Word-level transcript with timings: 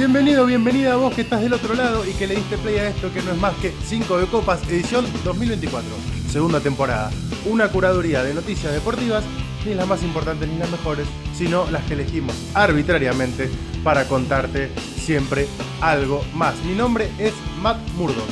Bienvenido, 0.00 0.46
bienvenida 0.46 0.94
a 0.94 0.96
vos 0.96 1.14
que 1.14 1.20
estás 1.20 1.42
del 1.42 1.52
otro 1.52 1.74
lado 1.74 2.08
y 2.08 2.12
que 2.12 2.26
le 2.26 2.34
diste 2.34 2.56
play 2.56 2.78
a 2.78 2.88
esto 2.88 3.12
que 3.12 3.20
no 3.20 3.32
es 3.32 3.36
más 3.36 3.54
que 3.56 3.70
5 3.84 4.16
de 4.16 4.26
Copas, 4.28 4.66
edición 4.66 5.04
2024, 5.24 5.90
segunda 6.32 6.58
temporada. 6.58 7.10
Una 7.44 7.68
curaduría 7.68 8.22
de 8.22 8.32
noticias 8.32 8.72
deportivas, 8.72 9.22
ni 9.66 9.74
las 9.74 9.86
más 9.86 10.02
importantes 10.02 10.48
ni 10.48 10.56
las 10.56 10.70
mejores, 10.70 11.06
sino 11.36 11.70
las 11.70 11.84
que 11.84 11.92
elegimos 11.92 12.34
arbitrariamente 12.54 13.50
para 13.84 14.06
contarte 14.06 14.70
siempre 14.96 15.46
algo 15.82 16.24
más. 16.32 16.54
Mi 16.64 16.74
nombre 16.74 17.10
es 17.18 17.34
Matt 17.60 17.76
Murdo. 17.98 18.22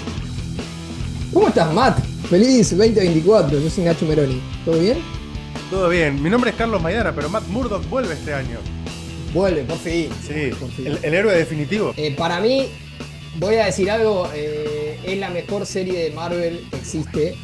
¿Cómo 1.35 1.49
estás, 1.49 1.71
Matt? 1.75 1.99
Feliz 2.31 2.71
2024, 2.71 3.61
yo 3.61 3.69
soy 3.69 3.85
Nacho 3.85 4.07
Meroni. 4.07 4.41
¿Todo 4.65 4.79
bien? 4.79 5.03
Todo 5.69 5.91
bien, 5.91 6.23
mi 6.23 6.31
nombre 6.31 6.49
es 6.49 6.57
Carlos 6.57 6.81
Maidana, 6.81 7.13
pero 7.15 7.29
Matt 7.29 7.47
Murdock 7.49 7.87
vuelve 7.91 8.15
este 8.15 8.33
año. 8.33 8.57
Vuelve, 9.39 9.63
por 9.63 9.79
fin. 9.79 10.09
Sí, 10.27 10.51
Por 10.59 10.69
fin. 10.73 10.89
el, 10.89 10.99
el 11.01 11.15
héroe 11.15 11.33
definitivo. 11.37 11.95
Eh, 11.97 12.13
para 12.19 12.41
mí, 12.41 12.67
voy 13.39 13.55
a 13.55 13.67
decir 13.67 13.89
algo, 13.89 14.29
eh, 14.35 14.99
es 15.05 15.17
la 15.17 15.31
mejor 15.31 15.65
serie 15.65 15.97
de 16.03 16.11
Marvel 16.11 16.67
que 16.69 16.77
existe, 16.77 17.35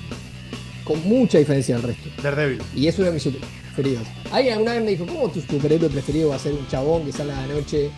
con 0.83 1.01
mucha 1.09 1.39
diferencia 1.39 1.77
del 1.77 1.85
resto. 1.85 2.09
Daredevil. 2.21 2.61
Y 2.75 2.89
es 2.89 2.99
uno 2.99 3.07
de 3.07 3.13
mis 3.13 3.23
preferidos. 3.23 4.09
Alguien 4.33 4.55
alguna 4.55 4.73
vez 4.73 4.83
me 4.83 4.91
dijo, 4.91 5.07
¿cómo 5.07 5.29
tu 5.29 5.41
superhéroe 5.41 5.89
preferido 5.89 6.31
va 6.31 6.35
a 6.35 6.39
ser 6.41 6.55
un 6.55 6.67
chabón 6.67 7.05
que 7.05 7.13
sale 7.13 7.33
a 7.33 7.47
la 7.47 7.55
noche, 7.55 7.91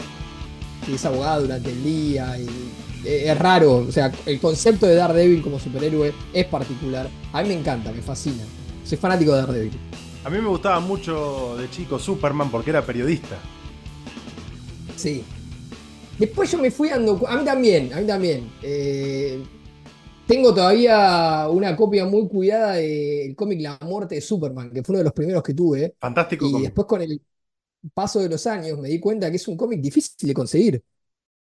que 0.84 0.94
es 0.94 1.05
abogado 1.06 1.41
durante 1.42 1.70
el 1.70 1.83
día? 1.83 2.36
Y, 2.38 2.47
eh, 3.08 3.30
es 3.30 3.38
raro, 3.38 3.77
o 3.88 3.91
sea, 3.92 4.12
el 4.27 4.38
concepto 4.41 4.84
de 4.84 4.94
Daredevil 4.97 5.41
como 5.41 5.58
superhéroe 5.58 6.12
es 6.34 6.44
particular. 6.44 7.08
A 7.33 7.41
mí 7.41 7.48
me 7.48 7.55
encanta, 7.55 7.92
me 7.92 8.02
fascina. 8.02 8.44
Soy 8.84 8.98
fanático 8.98 9.33
de 9.34 9.41
Daredevil. 9.41 9.72
A 10.22 10.28
mí 10.28 10.36
me 10.39 10.48
gustaba 10.48 10.80
mucho 10.80 11.56
de 11.56 11.70
chico 11.70 11.98
Superman 11.98 12.50
porque 12.50 12.69
era 12.69 12.84
periodista. 12.84 13.39
Sí. 14.97 15.25
Después 16.19 16.50
yo 16.50 16.58
me 16.58 16.70
fui 16.70 16.89
dando 16.89 17.20
A 17.28 17.36
mí 17.36 17.44
también, 17.44 17.92
a 17.92 18.00
mí 18.00 18.06
también. 18.06 18.50
Eh, 18.62 19.42
tengo 20.27 20.55
todavía 20.55 21.48
una 21.48 21.77
copia 21.77 22.05
muy 22.06 22.28
cuidada 22.28 22.75
del 22.75 23.36
cómic 23.36 23.61
La 23.61 23.78
muerte 23.83 24.17
de 24.17 24.20
Superman, 24.20 24.72
que 24.72 24.83
fue 24.83 24.94
uno 24.94 24.98
de 24.98 25.05
los 25.05 25.12
primeros 25.12 25.42
que 25.42 25.55
tuve. 25.55 25.94
Fantástico. 26.00 26.47
Y 26.47 26.52
cómic. 26.52 26.64
después 26.64 26.86
con 26.86 27.02
el 27.02 27.20
paso 27.94 28.20
de 28.20 28.28
los 28.28 28.47
años 28.47 28.78
me 28.78 28.89
di 28.89 29.00
cuenta 29.00 29.30
que 29.30 29.36
es 29.36 29.48
un 29.48 29.56
cómic 29.56 29.80
difícil 29.80 30.28
de 30.28 30.34
conseguir. 30.34 30.83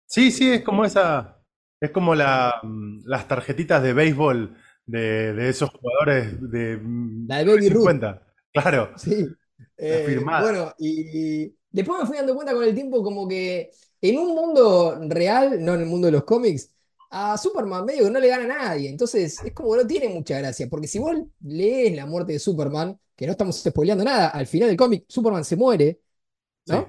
Sí, 0.06 0.32
sí, 0.32 0.52
es 0.52 0.64
como 0.64 0.86
esa. 0.86 1.42
Es 1.80 1.92
como 1.92 2.14
la, 2.16 2.62
las 3.06 3.28
tarjetitas 3.28 3.82
de 3.82 3.94
béisbol 3.94 4.56
de, 4.86 5.34
de 5.34 5.50
esos 5.50 5.70
jugadores 5.70 6.40
de 6.52 6.80
La 7.28 7.38
de 7.38 7.46
Baby 7.46 7.70
Ruth. 7.70 7.82
50. 7.84 8.22
Claro. 8.52 8.92
Sí. 8.98 9.28
Eh, 9.78 10.20
bueno, 10.26 10.74
y 10.78 11.56
después 11.72 12.00
me 12.00 12.06
fui 12.08 12.18
dando 12.18 12.36
cuenta 12.36 12.54
con 12.54 12.64
el 12.64 12.76
tiempo 12.76 13.04
como 13.04 13.28
que 13.28 13.72
en 14.02 14.18
un 14.18 14.28
mundo 14.30 15.00
real, 15.08 15.64
no 15.64 15.74
en 15.76 15.82
el 15.82 15.86
mundo 15.86 16.08
de 16.08 16.12
los 16.12 16.24
cómics, 16.24 16.72
a 17.12 17.38
Superman 17.38 17.86
medio 17.86 18.06
que 18.06 18.12
no 18.12 18.20
le 18.20 18.28
gana 18.28 18.44
a 18.44 18.58
nadie. 18.70 18.90
Entonces 18.90 19.40
es 19.44 19.54
como 19.54 19.72
que 19.74 19.82
no 19.82 19.88
tiene 19.88 20.10
mucha 20.10 20.38
gracia. 20.38 20.68
Porque 20.70 20.88
si 20.88 21.00
vos 21.00 21.16
lees 21.42 21.96
la 21.96 22.06
muerte 22.06 22.34
de 22.34 22.40
Superman, 22.40 22.98
que 23.16 23.26
no 23.26 23.32
estamos 23.32 23.58
spoileando 23.60 24.04
nada, 24.04 24.30
al 24.30 24.48
final 24.48 24.70
del 24.70 24.78
cómic 24.78 25.06
Superman 25.08 25.44
se 25.44 25.56
muere, 25.56 26.00
¿no? 26.68 26.88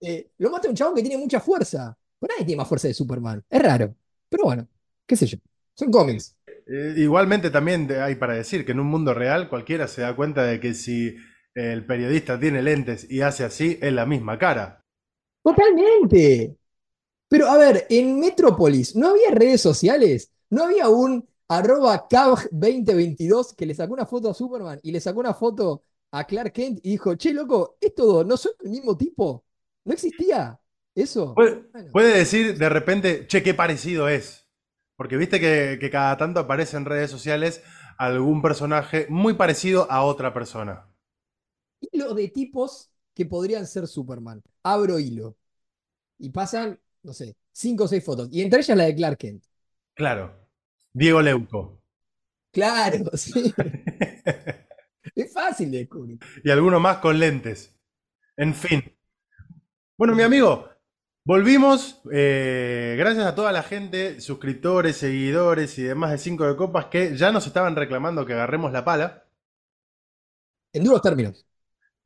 Eh, 0.00 0.30
lo 0.38 0.50
mata 0.50 0.68
un 0.68 0.74
chabón 0.74 0.94
que 0.94 1.02
tiene 1.02 1.18
mucha 1.18 1.40
fuerza. 1.40 1.96
Pero 2.18 2.34
nadie 2.34 2.44
tiene 2.44 2.58
más 2.58 2.68
fuerza 2.68 2.88
de 2.88 2.94
Superman. 2.94 3.42
Es 3.48 3.62
raro. 3.62 3.94
Pero 4.28 4.44
bueno, 4.44 4.68
qué 5.06 5.16
sé 5.16 5.26
yo. 5.26 5.38
Son 5.74 5.90
cómics. 5.90 6.36
Eh, 6.66 6.94
igualmente 6.98 7.50
también 7.50 7.90
hay 7.92 8.16
para 8.16 8.34
decir 8.34 8.66
que 8.66 8.72
en 8.72 8.80
un 8.80 8.86
mundo 8.86 9.14
real 9.14 9.48
cualquiera 9.48 9.88
se 9.88 10.02
da 10.02 10.14
cuenta 10.14 10.44
de 10.44 10.60
que 10.60 10.74
si 10.74 11.16
el 11.54 11.86
periodista 11.86 12.38
tiene 12.40 12.62
lentes 12.62 13.10
y 13.10 13.22
hace 13.22 13.44
así, 13.44 13.78
es 13.82 13.92
la 13.92 14.06
misma 14.06 14.38
cara. 14.38 14.80
Totalmente. 15.42 16.56
Pero 17.28 17.48
a 17.48 17.58
ver, 17.58 17.86
en 17.90 18.20
Metrópolis, 18.20 18.96
¿no 18.96 19.10
había 19.10 19.30
redes 19.32 19.60
sociales? 19.62 20.32
¿No 20.50 20.64
había 20.64 20.88
un 20.90 21.28
arroba 21.48 22.08
cab2022 22.08 23.54
que 23.56 23.66
le 23.66 23.74
sacó 23.74 23.94
una 23.94 24.06
foto 24.06 24.30
a 24.30 24.34
Superman 24.34 24.80
y 24.82 24.92
le 24.92 25.00
sacó 25.00 25.20
una 25.20 25.34
foto 25.34 25.84
a 26.12 26.26
Clark 26.26 26.52
Kent 26.54 26.80
y 26.84 26.92
dijo, 26.92 27.16
che, 27.16 27.32
loco, 27.34 27.78
¿estos 27.80 28.06
dos 28.06 28.26
no 28.26 28.36
son 28.36 28.52
el 28.64 28.70
mismo 28.70 28.96
tipo? 28.96 29.44
¿No 29.84 29.92
existía 29.94 30.60
eso? 30.94 31.42
Puede, 31.42 31.64
Bueno. 31.72 31.92
puede 31.92 32.16
decir 32.18 32.56
de 32.58 32.68
repente, 32.68 33.26
che, 33.26 33.42
qué 33.42 33.54
parecido 33.54 34.08
es. 34.08 34.48
Porque 34.96 35.16
viste 35.16 35.40
que, 35.40 35.78
que 35.80 35.90
cada 35.90 36.16
tanto 36.16 36.40
aparece 36.40 36.76
en 36.76 36.84
redes 36.84 37.10
sociales 37.10 37.62
algún 37.98 38.42
personaje 38.42 39.06
muy 39.08 39.34
parecido 39.34 39.90
a 39.90 40.02
otra 40.02 40.34
persona. 40.34 40.89
Hilo 41.80 42.14
de 42.14 42.28
tipos 42.28 42.90
que 43.14 43.26
podrían 43.26 43.66
ser 43.66 43.86
Superman. 43.86 44.42
Abro 44.62 44.98
hilo. 44.98 45.36
Y 46.18 46.30
pasan, 46.30 46.80
no 47.02 47.12
sé, 47.14 47.36
cinco 47.52 47.84
o 47.84 47.88
seis 47.88 48.04
fotos. 48.04 48.28
Y 48.32 48.42
entre 48.42 48.60
ellas 48.60 48.76
la 48.78 48.84
de 48.84 48.94
Clark 48.96 49.18
Kent. 49.18 49.44
Claro. 49.94 50.34
Diego 50.92 51.22
Leuco. 51.22 51.80
Claro, 52.52 53.10
sí. 53.16 53.52
Es 55.14 55.32
fácil 55.32 55.70
de 55.70 55.78
descubrir. 55.78 56.18
y 56.44 56.50
alguno 56.50 56.80
más 56.80 56.98
con 56.98 57.18
lentes. 57.18 57.74
En 58.36 58.54
fin. 58.54 58.82
Bueno, 59.96 60.14
mi 60.14 60.22
amigo, 60.22 60.68
volvimos. 61.24 62.00
eh, 62.12 62.96
gracias 62.98 63.26
a 63.26 63.34
toda 63.34 63.52
la 63.52 63.62
gente, 63.62 64.20
suscriptores, 64.20 64.96
seguidores 64.96 65.78
y 65.78 65.82
demás 65.82 66.10
de 66.12 66.18
5 66.18 66.46
de 66.46 66.56
Copas 66.56 66.86
que 66.86 67.16
ya 67.16 67.32
nos 67.32 67.46
estaban 67.46 67.76
reclamando 67.76 68.24
que 68.26 68.32
agarremos 68.34 68.72
la 68.72 68.84
pala. 68.84 69.24
En 70.72 70.84
duros 70.84 71.02
términos. 71.02 71.46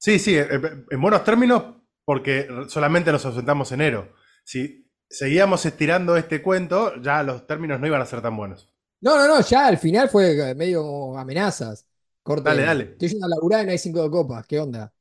Sí, 0.05 0.19
sí, 0.19 0.37
eh, 0.37 0.47
eh, 0.51 0.85
en 0.91 1.01
buenos 1.01 1.25
términos, 1.25 1.77
porque 2.05 2.47
solamente 2.69 3.11
nos 3.11 3.25
ausentamos 3.25 3.73
enero. 3.73 4.13
Si 4.45 4.87
seguíamos 5.09 5.65
estirando 5.65 6.15
este 6.19 6.43
cuento, 6.43 7.01
ya 7.01 7.23
los 7.23 7.47
términos 7.47 7.81
no 7.81 7.87
iban 7.87 8.03
a 8.03 8.05
ser 8.05 8.21
tan 8.21 8.37
buenos. 8.37 8.71
No, 9.01 9.17
no, 9.17 9.27
no, 9.27 9.41
ya 9.41 9.67
al 9.67 9.79
final 9.79 10.11
fue 10.11 10.51
eh, 10.51 10.55
medio 10.55 11.17
amenazas. 11.17 11.87
Corte. 12.23 12.51
Dale, 12.51 12.65
dale. 12.65 12.85
Estoy 12.85 13.09
yendo 13.09 13.25
a 13.25 13.31
laburar 13.31 13.63
y 13.63 13.65
no 13.65 13.73
hay 13.73 13.79
cinco 13.79 14.03
de 14.03 14.11
copas. 14.11 14.47
¿Qué 14.47 14.61
onda? 14.61 14.93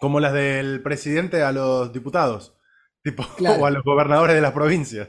Como 0.00 0.20
las 0.20 0.32
del 0.32 0.80
presidente 0.80 1.42
a 1.42 1.50
los 1.50 1.92
diputados, 1.92 2.56
tipo, 3.02 3.24
Claro. 3.36 3.62
o 3.64 3.66
a 3.66 3.70
los 3.72 3.82
gobernadores 3.82 4.36
de 4.36 4.42
las 4.42 4.52
provincias. 4.52 5.08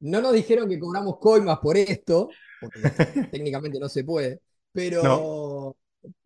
No 0.00 0.20
nos 0.20 0.34
dijeron 0.34 0.68
que 0.68 0.78
cobramos 0.78 1.18
coimas 1.18 1.60
por 1.60 1.78
esto, 1.78 2.28
porque 2.60 2.78
técnicamente 3.32 3.80
no 3.80 3.88
se 3.88 4.04
puede. 4.04 4.42
Pero, 4.70 5.02
No. 5.02 5.76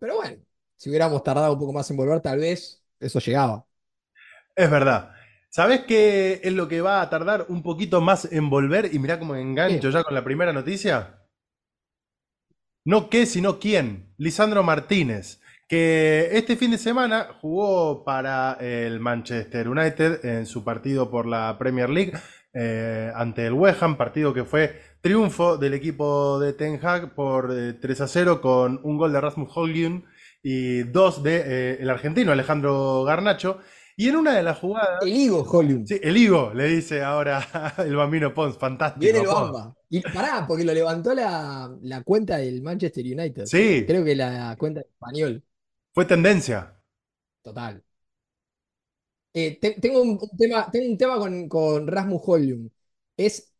pero 0.00 0.16
bueno, 0.16 0.38
si 0.76 0.90
hubiéramos 0.90 1.22
tardado 1.22 1.52
un 1.52 1.58
poco 1.58 1.72
más 1.72 1.90
en 1.90 1.96
volver, 1.96 2.20
tal 2.20 2.38
vez 2.38 2.84
eso 3.00 3.18
llegaba. 3.18 3.66
Es 4.54 4.70
verdad. 4.70 5.12
¿Sabés 5.48 5.84
qué 5.86 6.40
es 6.42 6.52
lo 6.52 6.68
que 6.68 6.80
va 6.80 7.00
a 7.00 7.08
tardar 7.08 7.46
un 7.48 7.62
poquito 7.62 8.00
más 8.00 8.30
en 8.30 8.50
volver? 8.50 8.92
Y 8.92 8.98
mirá 8.98 9.18
cómo 9.18 9.34
engancho 9.36 9.90
ya 9.90 10.04
con 10.04 10.14
la 10.14 10.24
primera 10.24 10.52
noticia. 10.52 11.22
No 12.84 13.08
qué, 13.08 13.26
sino 13.26 13.58
quién. 13.58 14.14
Lisandro 14.18 14.62
Martínez, 14.62 15.40
que 15.68 16.28
este 16.32 16.56
fin 16.56 16.70
de 16.70 16.78
semana 16.78 17.28
jugó 17.40 18.04
para 18.04 18.58
el 18.60 19.00
Manchester 19.00 19.68
United 19.68 20.24
en 20.24 20.46
su 20.46 20.62
partido 20.62 21.10
por 21.10 21.26
la 21.26 21.56
Premier 21.58 21.90
League 21.90 22.12
eh, 22.52 23.10
ante 23.14 23.46
el 23.46 23.52
West 23.52 23.82
Ham, 23.82 23.96
partido 23.96 24.32
que 24.32 24.44
fue 24.44 24.80
triunfo 25.00 25.56
del 25.56 25.74
equipo 25.74 26.38
de 26.38 26.52
Ten 26.52 26.78
Hag 26.82 27.14
por 27.14 27.52
eh, 27.52 27.72
3 27.74 28.00
a 28.00 28.08
0 28.08 28.40
con 28.40 28.80
un 28.82 28.96
gol 28.96 29.12
de 29.12 29.20
Rasmus 29.20 29.50
Højlund 29.56 30.04
y 30.42 30.82
dos 30.84 31.22
de 31.22 31.72
eh, 31.74 31.78
el 31.80 31.90
argentino 31.90 32.32
Alejandro 32.32 33.04
Garnacho. 33.04 33.60
Y 33.96 34.08
en 34.08 34.16
una 34.16 34.34
de 34.36 34.42
las 34.42 34.58
jugadas, 34.58 35.00
El 35.00 35.08
Higo 35.14 35.42
Hollywood. 35.42 35.88
sí, 35.88 36.00
el 36.02 36.16
Higo 36.16 36.52
le 36.54 36.66
dice 36.68 37.02
ahora 37.02 37.74
el 37.78 37.96
bambino 37.96 38.34
Pons, 38.34 38.58
fantástico. 38.58 39.00
Viene 39.02 39.20
el. 39.22 39.26
Bamba. 39.26 39.74
Y 39.88 40.00
pará, 40.02 40.46
porque 40.46 40.64
lo 40.64 40.72
levantó 40.72 41.14
la, 41.14 41.76
la 41.82 42.02
cuenta 42.02 42.38
del 42.38 42.62
Manchester 42.62 43.04
United. 43.04 43.50
Sí, 43.52 43.62
Creo 43.84 44.04
que 44.04 44.16
la 44.16 44.56
cuenta 44.58 44.80
de 44.80 44.86
español. 44.88 45.44
fue 45.92 46.04
tendencia. 46.04 46.76
Total. 47.42 47.82
Eh, 49.32 49.58
te- 49.60 49.74
tengo 49.80 50.00
un, 50.02 50.18
un 50.20 50.36
tema, 50.38 50.70
tengo 50.70 50.86
un 50.90 50.98
tema 50.98 51.18
con, 51.18 51.48
con 51.48 51.86
Rasmus 51.86 52.22
Højlund. 52.26 52.70
Es 53.16 53.52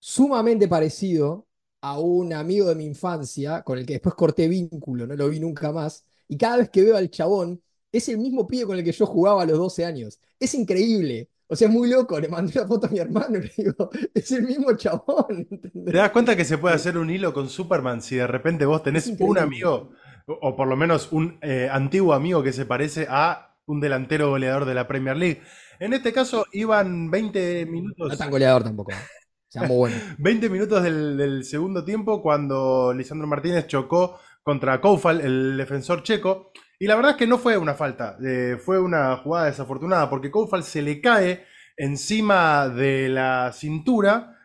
sumamente 0.00 0.68
parecido 0.68 1.48
a 1.82 1.98
un 1.98 2.32
amigo 2.32 2.68
de 2.68 2.76
mi 2.76 2.86
infancia 2.86 3.62
con 3.62 3.76
el 3.76 3.84
que 3.84 3.94
después 3.94 4.14
corté 4.14 4.48
vínculo, 4.48 5.06
no 5.06 5.14
lo 5.14 5.28
vi 5.28 5.40
nunca 5.40 5.72
más. 5.72 6.04
Y 6.28 6.38
cada 6.38 6.58
vez 6.58 6.70
que 6.70 6.82
veo 6.82 6.96
al 6.96 7.10
chabón, 7.10 7.60
es 7.90 8.08
el 8.08 8.18
mismo 8.18 8.46
pibe 8.46 8.66
con 8.66 8.78
el 8.78 8.84
que 8.84 8.92
yo 8.92 9.04
jugaba 9.04 9.42
a 9.42 9.46
los 9.46 9.58
12 9.58 9.84
años. 9.84 10.18
Es 10.40 10.54
increíble. 10.54 11.28
O 11.48 11.56
sea, 11.56 11.68
es 11.68 11.74
muy 11.74 11.90
loco. 11.90 12.18
Le 12.18 12.28
mandé 12.28 12.58
una 12.58 12.68
foto 12.68 12.86
a 12.86 12.90
mi 12.90 12.98
hermano 12.98 13.38
y 13.38 13.42
le 13.42 13.52
digo, 13.56 13.90
es 14.14 14.32
el 14.32 14.44
mismo 14.44 14.74
chabón. 14.74 15.46
¿Te 15.84 15.92
das 15.92 16.10
cuenta 16.10 16.36
que 16.36 16.44
se 16.44 16.56
puede 16.56 16.76
hacer 16.76 16.96
un 16.96 17.10
hilo 17.10 17.34
con 17.34 17.50
Superman 17.50 18.00
si 18.00 18.16
de 18.16 18.26
repente 18.26 18.64
vos 18.64 18.82
tenés 18.82 19.12
un 19.18 19.38
amigo, 19.38 19.90
o, 20.26 20.56
por 20.56 20.68
lo 20.68 20.76
menos 20.76 21.12
un 21.12 21.38
eh, 21.42 21.68
antiguo 21.70 22.14
amigo 22.14 22.42
que 22.42 22.52
se 22.52 22.64
parece 22.64 23.06
a 23.10 23.54
un 23.66 23.80
delantero 23.80 24.30
goleador 24.30 24.64
de 24.64 24.74
la 24.74 24.86
Premier 24.86 25.16
League? 25.16 25.42
En 25.80 25.92
este 25.92 26.12
caso 26.12 26.46
iban 26.52 27.10
20 27.10 27.66
No 27.66 27.72
minutos, 27.72 28.16
tan 28.16 28.30
goleador 28.30 28.62
tampoco. 28.62 28.92
¿Eh? 29.54 29.58
Seamos 29.58 29.76
buenos. 29.76 30.00
20 30.18 30.48
minutos 30.48 30.82
del, 30.82 31.16
del 31.16 31.44
segundo 31.44 31.84
tiempo 31.84 32.22
cuando 32.22 32.92
Lisandro 32.94 33.26
Martínez 33.26 33.66
chocó 33.66 34.18
contra 34.42 34.80
Koufal, 34.80 35.20
el 35.20 35.56
defensor 35.56 36.02
checo. 36.02 36.52
Y 36.78 36.86
la 36.86 36.96
verdad 36.96 37.12
es 37.12 37.16
que 37.16 37.26
no 37.26 37.38
fue 37.38 37.56
una 37.56 37.74
falta, 37.74 38.16
eh, 38.24 38.56
fue 38.58 38.80
una 38.80 39.16
jugada 39.18 39.46
desafortunada 39.46 40.10
porque 40.10 40.32
Koufal 40.32 40.64
se 40.64 40.82
le 40.82 41.00
cae 41.00 41.44
encima 41.76 42.68
de 42.68 43.08
la 43.08 43.52
cintura 43.52 44.38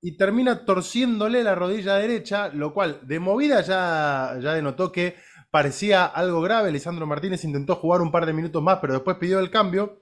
y 0.00 0.16
termina 0.16 0.64
torciéndole 0.64 1.42
la 1.42 1.54
rodilla 1.54 1.96
derecha, 1.96 2.48
lo 2.48 2.72
cual 2.72 3.00
de 3.02 3.18
movida 3.18 3.60
ya, 3.62 4.38
ya 4.40 4.54
denotó 4.54 4.92
que 4.92 5.16
parecía 5.50 6.06
algo 6.06 6.40
grave. 6.40 6.70
Lisandro 6.70 7.06
Martínez 7.06 7.44
intentó 7.44 7.74
jugar 7.74 8.00
un 8.00 8.12
par 8.12 8.24
de 8.24 8.32
minutos 8.32 8.62
más, 8.62 8.78
pero 8.80 8.94
después 8.94 9.16
pidió 9.16 9.40
el 9.40 9.50
cambio. 9.50 10.00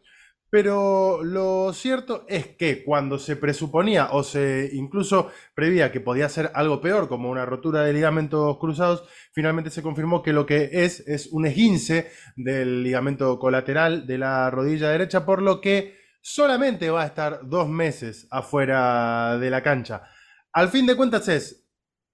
Pero 0.50 1.23
lo 1.23 1.73
cierto 1.75 2.25
es 2.27 2.47
que 2.47 2.83
cuando 2.83 3.19
se 3.19 3.37
presuponía 3.37 4.11
o 4.12 4.23
se 4.23 4.71
incluso 4.73 5.31
prevía 5.55 5.93
que 5.93 6.00
podía 6.00 6.29
ser 6.31 6.50
algo 6.55 6.81
peor, 6.81 7.09
como 7.09 7.29
una 7.29 7.45
rotura 7.45 7.83
de 7.83 7.93
ligamentos 7.93 8.56
cruzados, 8.59 9.05
finalmente 9.33 9.71
se 9.71 9.83
confirmó 9.83 10.23
que 10.23 10.33
lo 10.33 10.47
que 10.47 10.71
es 10.73 11.00
es 11.06 11.29
un 11.33 11.45
esguince 11.45 12.11
del 12.37 12.83
ligamento 12.83 13.39
colateral 13.39 14.06
de 14.06 14.17
la 14.17 14.50
rodilla 14.50 14.89
derecha, 14.89 15.27
por 15.27 15.43
lo 15.43 15.61
que 15.61 15.99
solamente 16.23 16.89
va 16.89 17.03
a 17.03 17.06
estar 17.06 17.41
dos 17.47 17.69
meses 17.69 18.27
afuera 18.31 19.37
de 19.39 19.50
la 19.50 19.62
cancha. 19.62 20.05
Al 20.53 20.71
fin 20.71 20.87
de 20.87 20.97
cuentas 20.97 21.29
es 21.29 21.69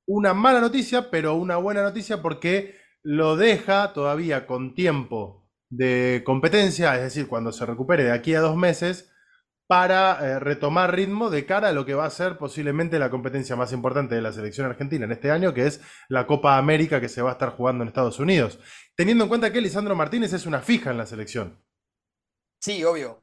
una 0.06 0.34
mala 0.34 0.60
noticia, 0.60 1.08
pero 1.08 1.34
una 1.34 1.56
buena 1.56 1.82
noticia 1.82 2.20
porque 2.20 2.76
lo 3.02 3.36
deja 3.36 3.92
todavía 3.92 4.46
con 4.46 4.74
tiempo 4.74 5.43
de 5.76 6.22
competencia, 6.24 6.94
es 6.96 7.02
decir, 7.02 7.28
cuando 7.28 7.52
se 7.52 7.66
recupere 7.66 8.04
de 8.04 8.12
aquí 8.12 8.34
a 8.34 8.40
dos 8.40 8.56
meses, 8.56 9.10
para 9.66 10.18
eh, 10.20 10.38
retomar 10.40 10.94
ritmo 10.94 11.30
de 11.30 11.46
cara 11.46 11.68
a 11.68 11.72
lo 11.72 11.86
que 11.86 11.94
va 11.94 12.04
a 12.04 12.10
ser 12.10 12.36
posiblemente 12.36 12.98
la 12.98 13.10
competencia 13.10 13.56
más 13.56 13.72
importante 13.72 14.14
de 14.14 14.22
la 14.22 14.32
selección 14.32 14.66
argentina 14.66 15.06
en 15.06 15.12
este 15.12 15.30
año, 15.30 15.54
que 15.54 15.66
es 15.66 15.80
la 16.08 16.26
Copa 16.26 16.58
América 16.58 17.00
que 17.00 17.08
se 17.08 17.22
va 17.22 17.30
a 17.30 17.32
estar 17.34 17.50
jugando 17.50 17.82
en 17.82 17.88
Estados 17.88 18.18
Unidos. 18.18 18.58
Teniendo 18.94 19.24
en 19.24 19.28
cuenta 19.28 19.52
que 19.52 19.60
Lisandro 19.60 19.96
Martínez 19.96 20.32
es 20.32 20.46
una 20.46 20.60
fija 20.60 20.90
en 20.90 20.98
la 20.98 21.06
selección. 21.06 21.62
Sí, 22.58 22.84
obvio. 22.84 23.22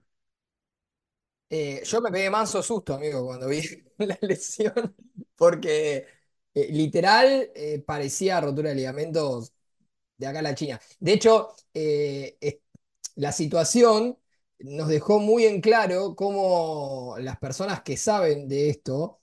Eh, 1.50 1.82
yo 1.84 2.02
me 2.02 2.12
pegué 2.12 2.30
manso 2.30 2.64
susto, 2.64 2.96
amigo, 2.96 3.26
cuando 3.26 3.48
vi 3.48 3.62
la 3.98 4.18
lesión, 4.22 4.96
porque 5.36 6.08
eh, 6.54 6.68
literal 6.72 7.50
parecía 7.86 8.42
rotura 8.42 8.70
de 8.70 8.76
ligamentos 8.76 9.54
de 10.22 10.28
acá 10.28 10.40
a 10.40 10.42
la 10.44 10.56
China. 10.56 10.80
De 11.00 11.14
hecho, 11.14 11.50
eh, 11.74 12.38
la 13.16 13.32
situación 13.32 14.18
nos 14.60 14.88
dejó 14.90 15.20
muy 15.20 15.46
en 15.46 15.62
claro 15.62 16.16
cómo 16.16 17.16
las 17.20 17.38
personas 17.40 17.82
que 17.84 17.98
saben 17.98 18.48
de 18.48 18.70
esto, 18.70 19.22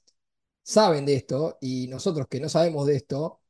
saben 0.62 1.06
de 1.06 1.16
esto, 1.16 1.58
y 1.60 1.88
nosotros 1.88 2.28
que 2.28 2.40
no 2.40 2.48
sabemos 2.48 2.86
de 2.86 2.96
esto, 2.96 3.42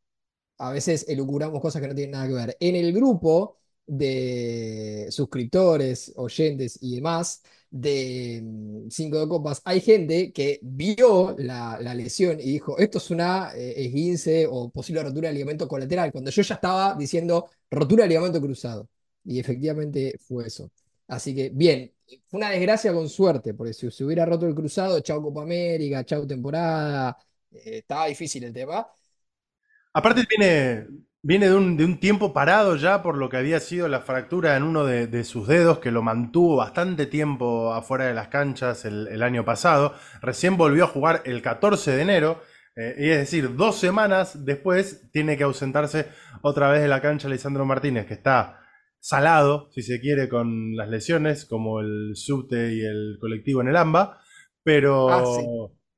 a 0.59 0.73
veces 0.73 1.07
elucuramos 1.09 1.61
cosas 1.63 1.83
que 1.83 1.89
no 1.89 1.95
tienen 1.95 2.13
nada 2.13 2.29
que 2.29 2.35
ver. 2.35 2.57
En 2.61 2.77
el 2.77 2.93
grupo 2.93 3.59
de 3.89 5.09
suscriptores, 5.11 6.13
oyentes 6.17 6.79
y 6.83 6.97
demás, 6.97 7.43
de 7.71 8.41
mm, 8.43 8.89
Cinco 8.91 9.19
de 9.21 9.29
Copas, 9.29 9.61
hay 9.65 9.81
gente 9.81 10.33
que 10.33 10.61
vio 10.63 11.35
la, 11.39 11.79
lesión 11.95 12.39
y 12.41 12.53
dijo, 12.53 12.79
esto 12.79 12.99
es 12.99 13.11
una 13.11 13.53
eh, 13.55 13.75
esguince 13.87 14.47
o 14.49 14.71
posible 14.71 15.03
rotura 15.03 15.29
de 15.29 15.35
ligamento 15.35 15.67
colateral, 15.69 16.13
cuando 16.13 16.31
yo 16.31 16.43
ya 16.43 16.55
estaba 16.55 16.95
diciendo 16.95 17.51
rotura 17.71 18.05
de 18.05 18.11
ligamento 18.11 18.41
cruzado. 18.41 18.89
Y 19.25 19.39
efectivamente 19.39 20.17
fue 20.21 20.47
eso. 20.47 20.71
Así 21.09 21.35
que, 21.35 21.51
bien, 21.51 21.93
fue 22.27 22.39
una 22.39 22.51
desgracia 22.51 22.93
con 22.93 23.09
suerte, 23.09 23.55
porque 23.55 23.73
si 23.75 23.91
se 23.91 24.05
hubiera 24.05 24.25
roto 24.27 24.47
el 24.47 24.55
cruzado, 24.55 25.01
chau 25.01 25.23
Copa 25.23 25.43
América, 25.43 26.05
chau 26.05 26.27
temporada, 26.27 27.17
eh, 27.51 27.79
estaba 27.79 28.07
difícil 28.07 28.45
el 28.45 28.53
tema. 28.53 28.87
Aparte 29.93 30.25
tiene, 30.27 30.87
Viene 31.21 31.49
de 31.49 31.57
un, 31.57 31.99
tiempo 31.99 32.33
parado 32.33 32.77
ya 32.77 33.03
por 33.03 33.17
lo 33.19 33.29
que 33.29 33.39
había 33.39 33.59
sido 33.59 33.89
la 33.89 34.03
fractura 34.03 34.57
en 34.57 34.63
uno 34.63 34.85
de, 34.85 35.25
sus 35.25 35.49
dedos 35.49 35.81
que 35.81 35.91
lo 35.91 36.01
mantuvo 36.01 36.57
bastante 36.57 37.07
tiempo 37.07 37.75
afuera 37.75 38.07
de 38.07 38.15
las 38.15 38.29
canchas 38.29 38.85
el, 38.85 39.23
año 39.25 39.45
pasado. 39.45 39.95
Recién 40.23 40.57
volvió 40.57 40.85
a 40.85 40.89
jugar 40.89 41.23
el 41.25 41.43
14 41.43 41.97
de 41.97 42.03
enero, 42.03 42.41
eh, 42.77 42.95
y 42.99 43.09
es 43.09 43.19
decir, 43.19 43.57
dos 43.57 43.81
semanas 43.81 44.45
después 44.45 45.11
tiene 45.11 45.37
que 45.37 45.43
ausentarse 45.43 46.07
otra 46.43 46.71
vez 46.71 46.83
de 46.83 46.89
la 46.89 47.03
cancha 47.03 47.29
Lisandro 47.29 47.65
Martínez, 47.65 48.07
que 48.07 48.15
está 48.15 48.61
salado, 49.01 49.71
si 49.73 49.83
se 49.83 50.01
quiere, 50.01 50.29
con 50.29 50.77
las 50.77 50.89
lesiones, 50.89 51.47
como 51.47 51.81
el 51.81 52.13
subte 52.15 52.75
y 52.75 52.81
el 52.83 53.19
colectivo 53.21 53.61
en 53.61 53.69
el 53.69 53.77
AMBA, 53.77 54.21
pero... 54.63 55.09
Ah, 55.11 55.25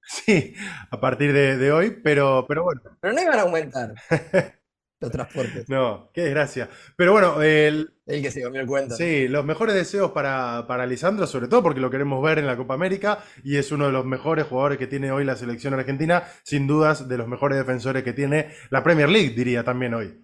sí. 0.02 0.54
a 0.90 0.98
partir 0.98 1.34
de, 1.34 1.58
de, 1.58 1.72
hoy, 1.72 1.98
pero, 2.02 2.46
pero 2.48 2.64
bueno. 2.64 2.80
Pero 3.02 3.12
no 3.12 3.22
iban 3.22 3.38
a 3.38 3.42
aumentar. 3.42 3.94
los 5.02 5.10
transportes. 5.10 5.68
No, 5.68 6.10
qué 6.12 6.22
desgracia. 6.22 6.68
Pero 6.96 7.12
bueno, 7.12 7.40
el, 7.42 7.94
el 8.06 8.22
que 8.22 8.30
se 8.30 8.42
comió 8.42 8.60
el 8.60 8.66
cuento. 8.66 8.96
Sí, 8.96 9.28
los 9.28 9.44
mejores 9.44 9.74
deseos 9.74 10.10
para, 10.12 10.66
para 10.66 10.84
Lisandro, 10.86 11.26
sobre 11.26 11.48
todo 11.48 11.62
porque 11.62 11.80
lo 11.80 11.90
queremos 11.90 12.22
ver 12.22 12.38
en 12.38 12.46
la 12.46 12.56
Copa 12.56 12.74
América 12.74 13.24
y 13.44 13.56
es 13.56 13.70
uno 13.72 13.86
de 13.86 13.92
los 13.92 14.04
mejores 14.04 14.46
jugadores 14.46 14.78
que 14.78 14.86
tiene 14.88 15.12
hoy 15.12 15.24
la 15.24 15.36
selección 15.36 15.74
argentina, 15.74 16.24
sin 16.42 16.66
dudas 16.66 17.08
de 17.08 17.16
los 17.18 17.28
mejores 17.28 17.56
defensores 17.58 18.02
que 18.02 18.12
tiene 18.12 18.50
la 18.70 18.82
Premier 18.82 19.08
League, 19.08 19.30
diría 19.30 19.62
también 19.64 19.94
hoy. 19.94 20.20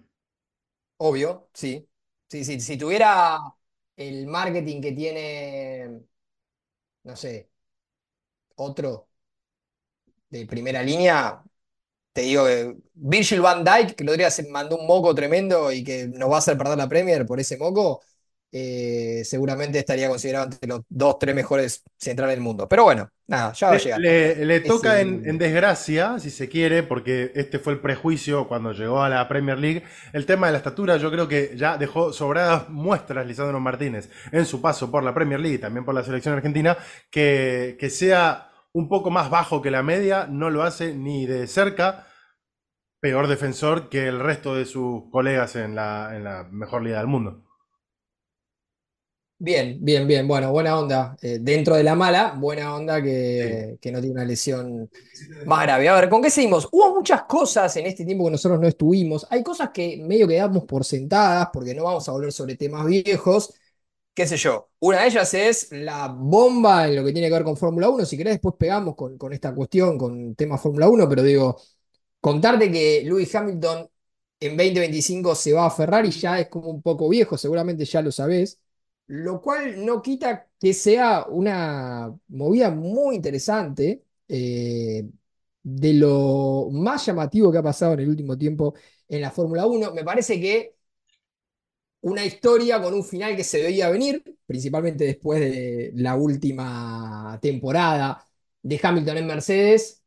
Obvio, 0.97 1.49
sí. 1.53 1.87
Sí, 2.29 2.43
sí. 2.43 2.59
Si 2.59 2.77
tuviera 2.77 3.39
el 3.95 4.27
marketing 4.27 4.81
que 4.81 4.91
tiene, 4.91 6.01
no 7.03 7.15
sé, 7.15 7.49
otro 8.55 9.07
de 10.29 10.45
primera 10.45 10.81
línea, 10.83 11.43
te 12.17 12.23
digo 12.23 12.45
que 12.45 12.75
Virgil 12.95 13.41
van 13.41 13.63
Dijk, 13.63 13.93
que 13.93 14.03
el 14.03 14.09
otro 14.09 14.17
día 14.17 14.31
se 14.31 14.49
mandó 14.49 14.75
un 14.75 14.87
moco 14.87 15.13
tremendo 15.13 15.71
y 15.71 15.83
que 15.83 16.07
nos 16.07 16.31
va 16.31 16.37
a 16.37 16.39
hacer 16.39 16.57
perder 16.57 16.75
la 16.75 16.89
Premier 16.89 17.27
por 17.27 17.39
ese 17.39 17.57
moco, 17.57 18.01
eh, 18.51 19.21
seguramente 19.23 19.77
estaría 19.77 20.09
considerado 20.09 20.45
entre 20.45 20.67
los 20.67 20.81
dos, 20.89 21.19
tres 21.19 21.35
mejores 21.35 21.83
centrales 21.95 22.35
del 22.35 22.43
mundo. 22.43 22.67
Pero 22.67 22.85
bueno, 22.85 23.07
nada, 23.27 23.53
ya 23.53 23.67
va 23.67 23.75
a 23.75 23.77
llegar. 23.77 23.99
Le, 23.99 24.59
toca 24.61 24.99
en, 24.99 25.37
desgracia, 25.37 26.17
si 26.17 26.31
se 26.31 26.49
quiere, 26.49 26.81
porque 26.81 27.31
este 27.35 27.59
fue 27.59 27.73
el 27.73 27.81
prejuicio 27.81 28.47
cuando 28.47 28.71
llegó 28.71 29.03
a 29.03 29.09
la 29.09 29.27
Premier 29.27 29.59
League. 29.59 29.83
El 30.11 30.25
tema 30.25 30.47
de 30.47 30.53
la 30.53 30.57
estatura, 30.57 30.97
yo 30.97 31.11
creo 31.11 31.27
que 31.27 31.53
ya 31.55 31.77
dejó 31.77 32.11
sobradas 32.13 32.67
muestras 32.67 33.27
Lisandro 33.27 33.59
Martínez 33.59 34.09
en 34.31 34.47
su 34.47 34.59
paso 34.59 34.89
por 34.89 35.03
la 35.03 35.13
Premier 35.13 35.39
League 35.39 35.57
y 35.57 35.59
también 35.59 35.85
por 35.85 35.93
la 35.93 36.03
selección 36.03 36.33
argentina, 36.33 36.79
que, 37.11 37.77
que 37.79 37.91
sea 37.91 38.46
un 38.77 38.87
poco 38.87 39.09
más 39.09 39.31
bajo 39.31 39.63
que 39.63 39.71
la 39.71 39.81
media, 39.81 40.27
no 40.27 40.51
lo 40.51 40.61
hace 40.61 40.93
ni 40.93 41.25
de 41.25 41.47
cerca 41.47 42.05
peor 42.99 43.27
defensor 43.27 43.89
que 43.89 44.07
el 44.07 44.19
resto 44.19 44.53
de 44.53 44.65
sus 44.65 45.09
colegas 45.09 45.55
en 45.55 45.73
la, 45.73 46.15
en 46.15 46.23
la 46.23 46.43
mejor 46.51 46.83
liga 46.83 46.99
del 46.99 47.07
mundo. 47.07 47.43
Bien, 49.39 49.77
bien, 49.81 50.07
bien. 50.07 50.27
Bueno, 50.27 50.51
buena 50.51 50.77
onda. 50.77 51.17
Eh, 51.21 51.39
dentro 51.41 51.75
de 51.75 51.83
la 51.83 51.95
mala, 51.95 52.35
buena 52.37 52.75
onda 52.75 53.01
que, 53.01 53.77
que, 53.81 53.91
no 53.91 53.99
tiene 53.99 54.13
una 54.13 54.25
lesión 54.25 54.89
más 55.45 55.63
grave. 55.63 55.89
A 55.89 55.95
ver, 55.95 56.09
¿con 56.09 56.21
qué 56.21 56.29
seguimos? 56.29 56.67
Hubo 56.71 56.95
muchas 56.95 57.23
cosas 57.23 57.75
en 57.77 57.87
este 57.87 58.05
tiempo 58.05 58.25
que 58.25 58.31
nosotros 58.31 58.59
no 58.59 58.67
estuvimos. 58.67 59.25
Hay 59.29 59.43
cosas 59.43 59.69
que 59.71 59.97
medio 60.03 60.27
que 60.27 60.35
damos 60.35 60.65
por 60.65 60.83
sentadas 60.85 61.49
porque 61.51 61.73
no 61.73 61.83
vamos 61.83 62.07
a 62.07 62.11
volver 62.11 62.31
sobre 62.31 62.55
temas 62.55 62.85
viejos. 62.85 63.53
Qué 64.17 64.25
sé 64.25 64.35
yo. 64.35 64.71
Una 64.79 65.01
de 65.01 65.09
ellas 65.09 65.31
es 65.35 65.71
la 65.71 66.07
bomba 66.07 66.87
en 66.87 66.95
lo 66.95 67.05
que 67.05 67.13
tiene 67.13 67.27
que 67.27 67.35
ver 67.35 67.43
con 67.43 67.55
Fórmula 67.55 67.87
1. 67.87 68.03
Si 68.03 68.17
querés, 68.17 68.33
después 68.33 68.55
pegamos 68.57 68.95
con, 68.95 69.15
esta 69.31 69.53
cuestión, 69.53 69.95
con 69.95 70.33
tema 70.33 70.57
Fórmula 70.57 70.89
1, 70.89 71.07
pero 71.07 71.21
digo, 71.21 71.61
contarte 72.19 72.71
que 72.71 73.03
Lewis 73.05 73.35
Hamilton 73.35 73.87
en 74.39 74.57
2025 74.57 75.35
se 75.35 75.53
va 75.53 75.67
a 75.67 75.69
Ferrari 75.69 76.09
ya 76.09 76.39
es 76.39 76.47
como 76.49 76.69
un 76.69 76.81
poco 76.81 77.07
viejo, 77.09 77.37
seguramente 77.37 77.85
ya 77.85 78.01
lo 78.01 78.11
sabés, 78.11 78.59
lo 79.07 79.39
cual 79.39 79.85
no 79.85 80.01
quita 80.01 80.47
que 80.59 80.73
sea 80.73 81.27
una 81.29 82.11
movida 82.29 82.71
muy 82.71 83.17
interesante 83.17 84.03
eh, 84.27 85.05
de 85.61 85.93
lo 85.93 86.69
más 86.71 87.05
llamativo 87.05 87.51
que 87.51 87.59
ha 87.59 87.63
pasado 87.63 87.93
en 87.93 87.99
el 87.99 88.09
último 88.09 88.35
tiempo 88.35 88.73
en 89.07 89.21
la 89.21 89.29
Fórmula 89.31 89.67
1. 89.67 89.93
Me 89.93 90.03
parece 90.03 90.41
que 90.41 90.76
una 92.07 92.25
historia 92.25 92.81
con 92.81 92.93
un 92.93 93.03
final 93.03 93.35
que 93.35 93.43
se 93.43 93.61
veía 93.61 93.89
venir, 93.89 94.23
principalmente 94.45 95.03
después 95.03 95.39
de 95.41 95.91
la 95.95 96.15
última 96.15 97.37
temporada 97.41 98.25
de 98.61 98.79
Hamilton 98.81 99.17
en 99.17 99.27
Mercedes, 99.27 100.03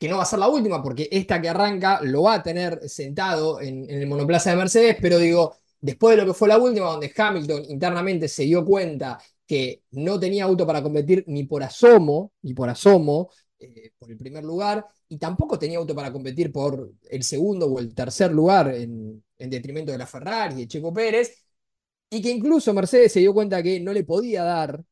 que 0.00 0.08
no 0.08 0.16
va 0.16 0.24
a 0.24 0.26
ser 0.26 0.40
la 0.40 0.48
última, 0.48 0.82
porque 0.82 1.08
esta 1.12 1.40
que 1.40 1.48
arranca 1.48 2.00
lo 2.02 2.22
va 2.22 2.34
a 2.34 2.42
tener 2.42 2.88
sentado 2.88 3.60
en, 3.60 3.88
el 3.88 4.06
monoplaza 4.08 4.50
de 4.50 4.56
Mercedes, 4.56 4.96
pero 5.00 5.18
digo, 5.18 5.56
después 5.80 6.16
de 6.16 6.22
lo 6.22 6.28
que 6.28 6.34
fue 6.36 6.48
la 6.48 6.58
última, 6.58 6.86
donde 6.86 7.12
Hamilton 7.16 7.66
internamente 7.68 8.26
se 8.26 8.42
dio 8.42 8.64
cuenta 8.64 9.18
que 9.46 9.82
no 9.92 10.18
tenía 10.18 10.44
auto 10.44 10.66
para 10.66 10.82
competir 10.82 11.24
ni 11.28 11.44
por 11.44 11.62
asomo, 11.62 12.32
ni 12.42 12.52
por 12.52 12.68
asomo, 12.68 13.30
eh, 13.60 13.92
por 13.96 14.10
el 14.10 14.16
primer 14.16 14.42
lugar, 14.42 14.84
y 15.08 15.18
tampoco 15.18 15.56
tenía 15.56 15.78
auto 15.78 15.94
para 15.94 16.12
competir 16.12 16.50
por 16.50 16.90
el 17.08 17.22
segundo 17.22 17.66
o 17.66 17.78
el 17.78 17.94
tercer 17.94 18.32
lugar 18.32 18.74
en, 18.74 19.22
en 19.42 19.50
detrimento 19.50 19.92
de 19.92 19.98
la 19.98 20.06
Ferrari 20.06 20.54
y 20.54 20.58
de 20.60 20.68
Checo 20.68 20.92
Pérez, 20.92 21.44
y 22.10 22.22
que 22.22 22.30
incluso 22.30 22.74
Mercedes 22.74 23.12
se 23.12 23.20
dio 23.20 23.34
cuenta 23.34 23.62
que 23.62 23.80
no 23.80 23.92
le 23.92 24.04
podía 24.04 24.44
dar 24.44 24.82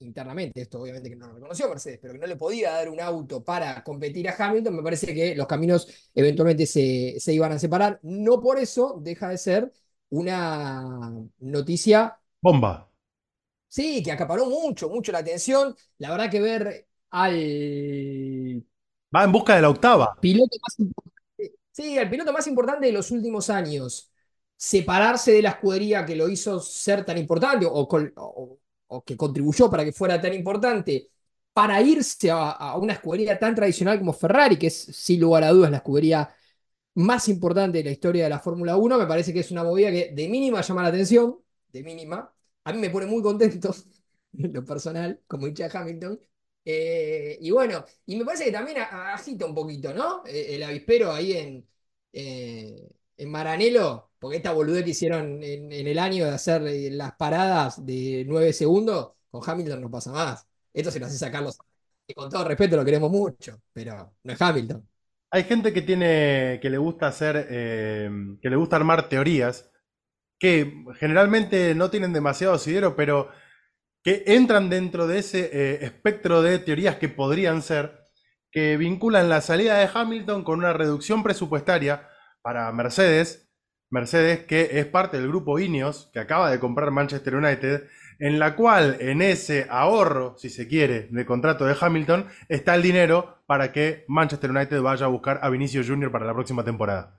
internamente, 0.00 0.60
esto 0.62 0.80
obviamente 0.82 1.08
que 1.08 1.16
no 1.16 1.28
lo 1.28 1.34
reconoció 1.34 1.68
Mercedes, 1.68 1.98
pero 2.00 2.12
que 2.12 2.18
no 2.20 2.26
le 2.26 2.36
podía 2.36 2.72
dar 2.72 2.90
un 2.90 3.00
auto 3.00 3.42
para 3.42 3.82
competir 3.82 4.28
a 4.28 4.34
Hamilton, 4.36 4.76
me 4.76 4.82
parece 4.82 5.14
que 5.14 5.34
los 5.34 5.46
caminos 5.46 6.10
eventualmente 6.14 6.66
se, 6.66 7.14
se 7.18 7.32
iban 7.32 7.52
a 7.52 7.58
separar. 7.58 8.00
No 8.02 8.40
por 8.40 8.58
eso 8.58 8.98
deja 9.02 9.28
de 9.30 9.38
ser 9.38 9.72
una 10.10 11.10
noticia. 11.38 12.18
Bomba. 12.42 12.88
Sí, 13.68 14.02
que 14.02 14.12
acaparó 14.12 14.46
mucho, 14.46 14.88
mucho 14.88 15.10
la 15.12 15.18
atención. 15.18 15.74
La 15.98 16.10
verdad 16.10 16.30
que 16.30 16.40
ver 16.40 16.86
al 17.10 18.64
Va 19.16 19.22
en 19.24 19.32
busca 19.32 19.56
de 19.56 19.62
la 19.62 19.70
octava. 19.70 20.14
piloto 20.20 20.56
más 20.62 20.78
importante, 20.78 21.13
sí, 21.74 21.98
al 21.98 22.08
piloto 22.08 22.32
más 22.32 22.46
importante 22.46 22.86
de 22.86 22.92
los 22.92 23.10
últimos 23.10 23.50
años, 23.50 24.12
separarse 24.56 25.32
de 25.32 25.42
la 25.42 25.50
escudería 25.50 26.06
que 26.06 26.16
lo 26.16 26.28
hizo 26.28 26.60
ser 26.60 27.04
tan 27.04 27.18
importante 27.18 27.66
o, 27.68 28.58
que 29.04 29.16
contribuyó 29.16 29.68
para 29.70 29.84
que 29.84 29.92
fuera 29.92 30.20
tan 30.20 30.32
importante, 30.34 31.10
para 31.52 31.80
irse 31.82 32.30
a, 32.30 32.76
una 32.78 32.94
escudería 32.94 33.38
tan 33.38 33.54
tradicional 33.54 33.98
como 33.98 34.12
Ferrari, 34.12 34.56
que 34.58 34.68
es 34.68 34.74
sin 34.76 35.20
lugar 35.20 35.44
a 35.44 35.50
dudas 35.50 35.70
la 35.70 35.78
escudería 35.78 36.34
más 36.94 37.28
importante 37.28 37.78
de 37.78 37.84
la 37.84 37.90
historia 37.90 38.24
de 38.24 38.30
la 38.30 38.40
Fórmula 38.40 38.76
Uno, 38.76 38.98
me 38.98 39.06
parece 39.06 39.32
que 39.32 39.40
es 39.40 39.50
una 39.50 39.64
movida 39.64 39.90
que 39.90 40.12
de 40.12 40.28
mínima 40.28 40.60
llama 40.62 40.82
la 40.82 40.88
atención, 40.88 41.38
de 41.72 41.82
mínima. 41.82 42.32
A 42.64 42.72
mí 42.72 42.78
me 42.78 42.90
pone 42.90 43.06
muy 43.06 43.22
contento, 43.22 43.74
en 44.38 44.52
lo 44.52 44.64
personal, 44.64 45.20
como 45.26 45.46
hincha 45.48 45.68
Hamilton. 45.72 46.20
Eh, 46.64 47.36
y 47.40 47.50
bueno, 47.50 47.84
y 48.06 48.16
me 48.16 48.24
parece 48.24 48.44
que 48.44 48.52
también 48.52 48.78
agita 48.78 49.46
un 49.46 49.54
poquito, 49.54 49.92
¿no? 49.92 50.22
Eh, 50.26 50.54
el 50.54 50.62
avispero 50.62 51.12
ahí 51.12 51.32
en, 51.34 51.68
eh, 52.12 52.88
en 53.16 53.30
Maranello, 53.30 54.10
porque 54.18 54.38
esta 54.38 54.52
boludez 54.52 54.84
que 54.84 54.90
hicieron 54.90 55.42
en, 55.42 55.70
el 55.72 55.98
año 55.98 56.24
de 56.24 56.32
hacer 56.32 56.62
las 56.92 57.14
paradas 57.16 57.84
de 57.84 58.24
9 58.26 58.52
segundos, 58.52 59.12
con 59.30 59.42
Hamilton 59.44 59.80
no 59.82 59.90
pasa 59.90 60.12
más. 60.12 60.46
Esto 60.72 60.90
se 60.90 61.00
lo 61.00 61.06
hace 61.06 61.18
sacar 61.18 61.42
los... 61.42 61.58
Y 62.06 62.14
con 62.14 62.30
todo 62.30 62.44
respeto 62.44 62.76
lo 62.76 62.84
queremos 62.84 63.10
mucho, 63.10 63.60
pero 63.72 64.14
no 64.22 64.32
es 64.32 64.40
Hamilton. 64.40 64.86
Hay 65.30 65.44
gente 65.44 65.72
que 65.72 65.82
tiene, 65.82 66.58
que 66.62 66.70
le 66.70 66.78
gusta 66.78 67.08
hacer, 67.08 67.48
que 67.48 68.50
le 68.50 68.56
gusta 68.56 68.76
armar 68.76 69.08
teorías 69.08 69.70
que 70.38 70.84
generalmente 70.98 71.74
no 71.74 71.90
tienen 71.90 72.12
demasiado 72.12 72.54
asidero, 72.54 72.94
pero 72.96 73.30
que 74.04 74.22
entran 74.26 74.68
dentro 74.68 75.06
de 75.06 75.18
ese 75.18 75.50
eh, 75.50 75.78
espectro 75.84 76.42
de 76.42 76.58
teorías 76.58 76.96
que 76.96 77.08
podrían 77.08 77.62
ser, 77.62 78.04
que 78.52 78.76
vinculan 78.76 79.30
la 79.30 79.40
salida 79.40 79.78
de 79.78 79.88
Hamilton 79.92 80.44
con 80.44 80.58
una 80.58 80.74
reducción 80.74 81.22
presupuestaria 81.22 82.06
para 82.42 82.70
Mercedes, 82.70 83.48
Mercedes 83.90 84.44
que 84.44 84.78
es 84.78 84.86
parte 84.86 85.16
del 85.16 85.28
grupo 85.28 85.58
Ineos, 85.58 86.10
que 86.12 86.20
acaba 86.20 86.50
de 86.50 86.60
comprar 86.60 86.90
Manchester 86.90 87.34
United, 87.34 87.88
en 88.18 88.38
la 88.38 88.54
cual 88.54 88.98
en 89.00 89.22
ese 89.22 89.66
ahorro, 89.70 90.36
si 90.36 90.50
se 90.50 90.68
quiere, 90.68 91.08
de 91.10 91.24
contrato 91.24 91.64
de 91.64 91.74
Hamilton, 91.80 92.28
está 92.50 92.74
el 92.74 92.82
dinero 92.82 93.38
para 93.46 93.72
que 93.72 94.04
Manchester 94.08 94.50
United 94.50 94.82
vaya 94.82 95.06
a 95.06 95.08
buscar 95.08 95.40
a 95.42 95.48
Vinicius 95.48 95.88
Jr. 95.88 96.12
para 96.12 96.26
la 96.26 96.34
próxima 96.34 96.62
temporada. 96.62 97.18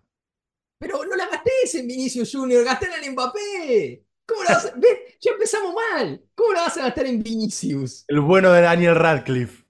Pero 0.80 1.04
no 1.04 1.16
la 1.16 1.28
gastés 1.28 1.74
en 1.76 1.88
Vinicius 1.88 2.32
Junior, 2.32 2.64
gastala 2.64 2.98
en 3.04 3.14
Mbappé. 3.14 4.05
¿Cómo 4.46 4.60
la 4.60 4.64
vas 4.64 4.66
a... 4.66 4.78
¿Ves? 4.78 5.18
Ya 5.22 5.32
empezamos 5.32 5.74
mal. 5.74 6.22
¿Cómo 6.36 6.54
la 6.54 6.62
vas 6.62 6.78
a 6.78 6.82
gastar 6.84 7.06
en 7.06 7.24
Vinicius? 7.24 8.06
El 8.08 8.22
bueno 8.22 8.52
de 8.52 8.62
Daniel 8.62 8.96
Radcliffe. 8.96 9.66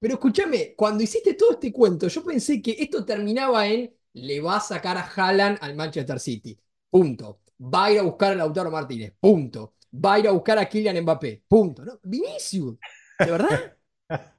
Pero 0.00 0.14
escúchame, 0.14 0.74
cuando 0.76 1.02
hiciste 1.02 1.34
todo 1.34 1.52
este 1.52 1.72
cuento, 1.72 2.08
yo 2.08 2.24
pensé 2.24 2.62
que 2.62 2.76
esto 2.78 3.04
terminaba 3.04 3.66
en 3.66 3.92
le 4.14 4.40
va 4.40 4.56
a 4.56 4.60
sacar 4.60 4.96
a 4.96 5.02
Haaland 5.02 5.58
al 5.60 5.74
Manchester 5.74 6.20
City. 6.20 6.58
Punto. 6.90 7.40
Va 7.60 7.86
a 7.86 7.92
ir 7.92 7.98
a 7.98 8.02
buscar 8.02 8.32
a 8.32 8.36
Lautaro 8.36 8.70
Martínez. 8.70 9.14
Punto. 9.20 9.74
Va 9.92 10.14
a 10.14 10.18
ir 10.18 10.28
a 10.28 10.32
buscar 10.32 10.58
a 10.58 10.68
Kylian 10.68 11.02
Mbappé. 11.02 11.44
Punto. 11.48 11.84
¿No? 11.84 11.98
Vinicius. 12.02 12.76
¿De 13.18 13.30
verdad? 13.30 13.76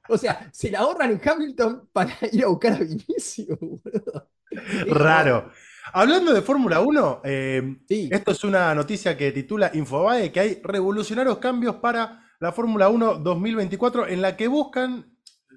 O 0.08 0.18
sea, 0.18 0.48
se 0.52 0.70
la 0.70 0.80
ahorran 0.80 1.12
en 1.12 1.20
Hamilton 1.24 1.88
para 1.92 2.16
ir 2.32 2.44
a 2.44 2.48
buscar 2.48 2.72
a 2.72 2.78
Vinicius, 2.78 3.58
boludo. 3.58 4.30
Raro. 4.86 5.52
Hablando 5.92 6.32
de 6.32 6.42
Fórmula 6.42 6.80
1, 6.80 7.20
eh, 7.24 7.76
Sí. 7.88 8.08
esto 8.12 8.30
es 8.32 8.44
una 8.44 8.74
noticia 8.74 9.16
que 9.16 9.32
titula 9.32 9.70
Infobae, 9.74 10.30
que 10.32 10.40
hay 10.40 10.60
revolucionarios 10.62 11.38
cambios 11.38 11.76
para 11.76 12.22
la 12.40 12.52
Fórmula 12.52 12.88
1 12.88 13.14
2024 13.14 14.06
en 14.08 14.22
la 14.22 14.36
que 14.36 14.48
buscan, 14.48 15.06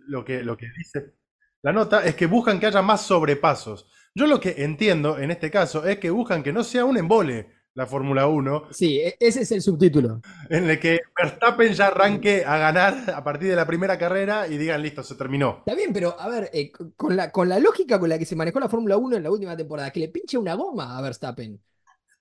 lo 0.07 0.25
que, 0.25 0.43
lo 0.43 0.57
que 0.57 0.67
dice 0.77 1.13
la 1.61 1.71
nota, 1.71 2.03
es 2.05 2.15
que 2.15 2.25
buscan 2.25 2.59
que 2.59 2.65
haya 2.67 2.81
más 2.81 3.01
sobrepasos. 3.05 3.87
Yo 4.13 4.27
lo 4.27 4.39
que 4.39 4.55
entiendo 4.59 5.17
en 5.17 5.31
este 5.31 5.49
caso 5.49 5.85
es 5.85 5.97
que 5.99 6.09
buscan 6.09 6.43
que 6.43 6.51
no 6.51 6.63
sea 6.63 6.83
un 6.85 6.97
embole 6.97 7.49
la 7.75 7.87
Fórmula 7.87 8.27
1, 8.27 8.63
Sí, 8.71 8.99
e- 8.99 9.17
ese 9.19 9.41
es 9.41 9.51
el 9.51 9.61
subtítulo. 9.61 10.21
en 10.49 10.69
el 10.69 10.79
que 10.79 10.99
Verstappen 11.17 11.73
ya 11.73 11.87
arranque 11.87 12.43
a 12.45 12.57
ganar 12.57 13.09
a 13.11 13.23
partir 13.23 13.49
de 13.49 13.55
la 13.55 13.65
primera 13.65 13.97
carrera 13.97 14.47
y 14.47 14.57
digan, 14.57 14.81
listo, 14.81 15.01
se 15.03 15.15
terminó. 15.15 15.57
Está 15.59 15.73
bien, 15.75 15.91
pero 15.91 16.19
a 16.19 16.29
ver, 16.29 16.49
eh, 16.53 16.71
con 16.95 17.15
la, 17.15 17.31
con 17.31 17.49
la 17.49 17.59
lógica 17.59 17.99
con 17.99 18.09
la 18.09 18.19
que 18.19 18.25
se 18.25 18.35
manejó 18.35 18.59
la 18.59 18.69
Fórmula 18.69 18.97
1 18.97 19.17
en 19.17 19.23
la 19.23 19.31
última 19.31 19.57
temporada, 19.57 19.91
que 19.91 19.99
le 20.01 20.09
pinche 20.09 20.37
una 20.37 20.53
goma 20.53 20.97
a 20.97 21.01
Verstappen. 21.01 21.59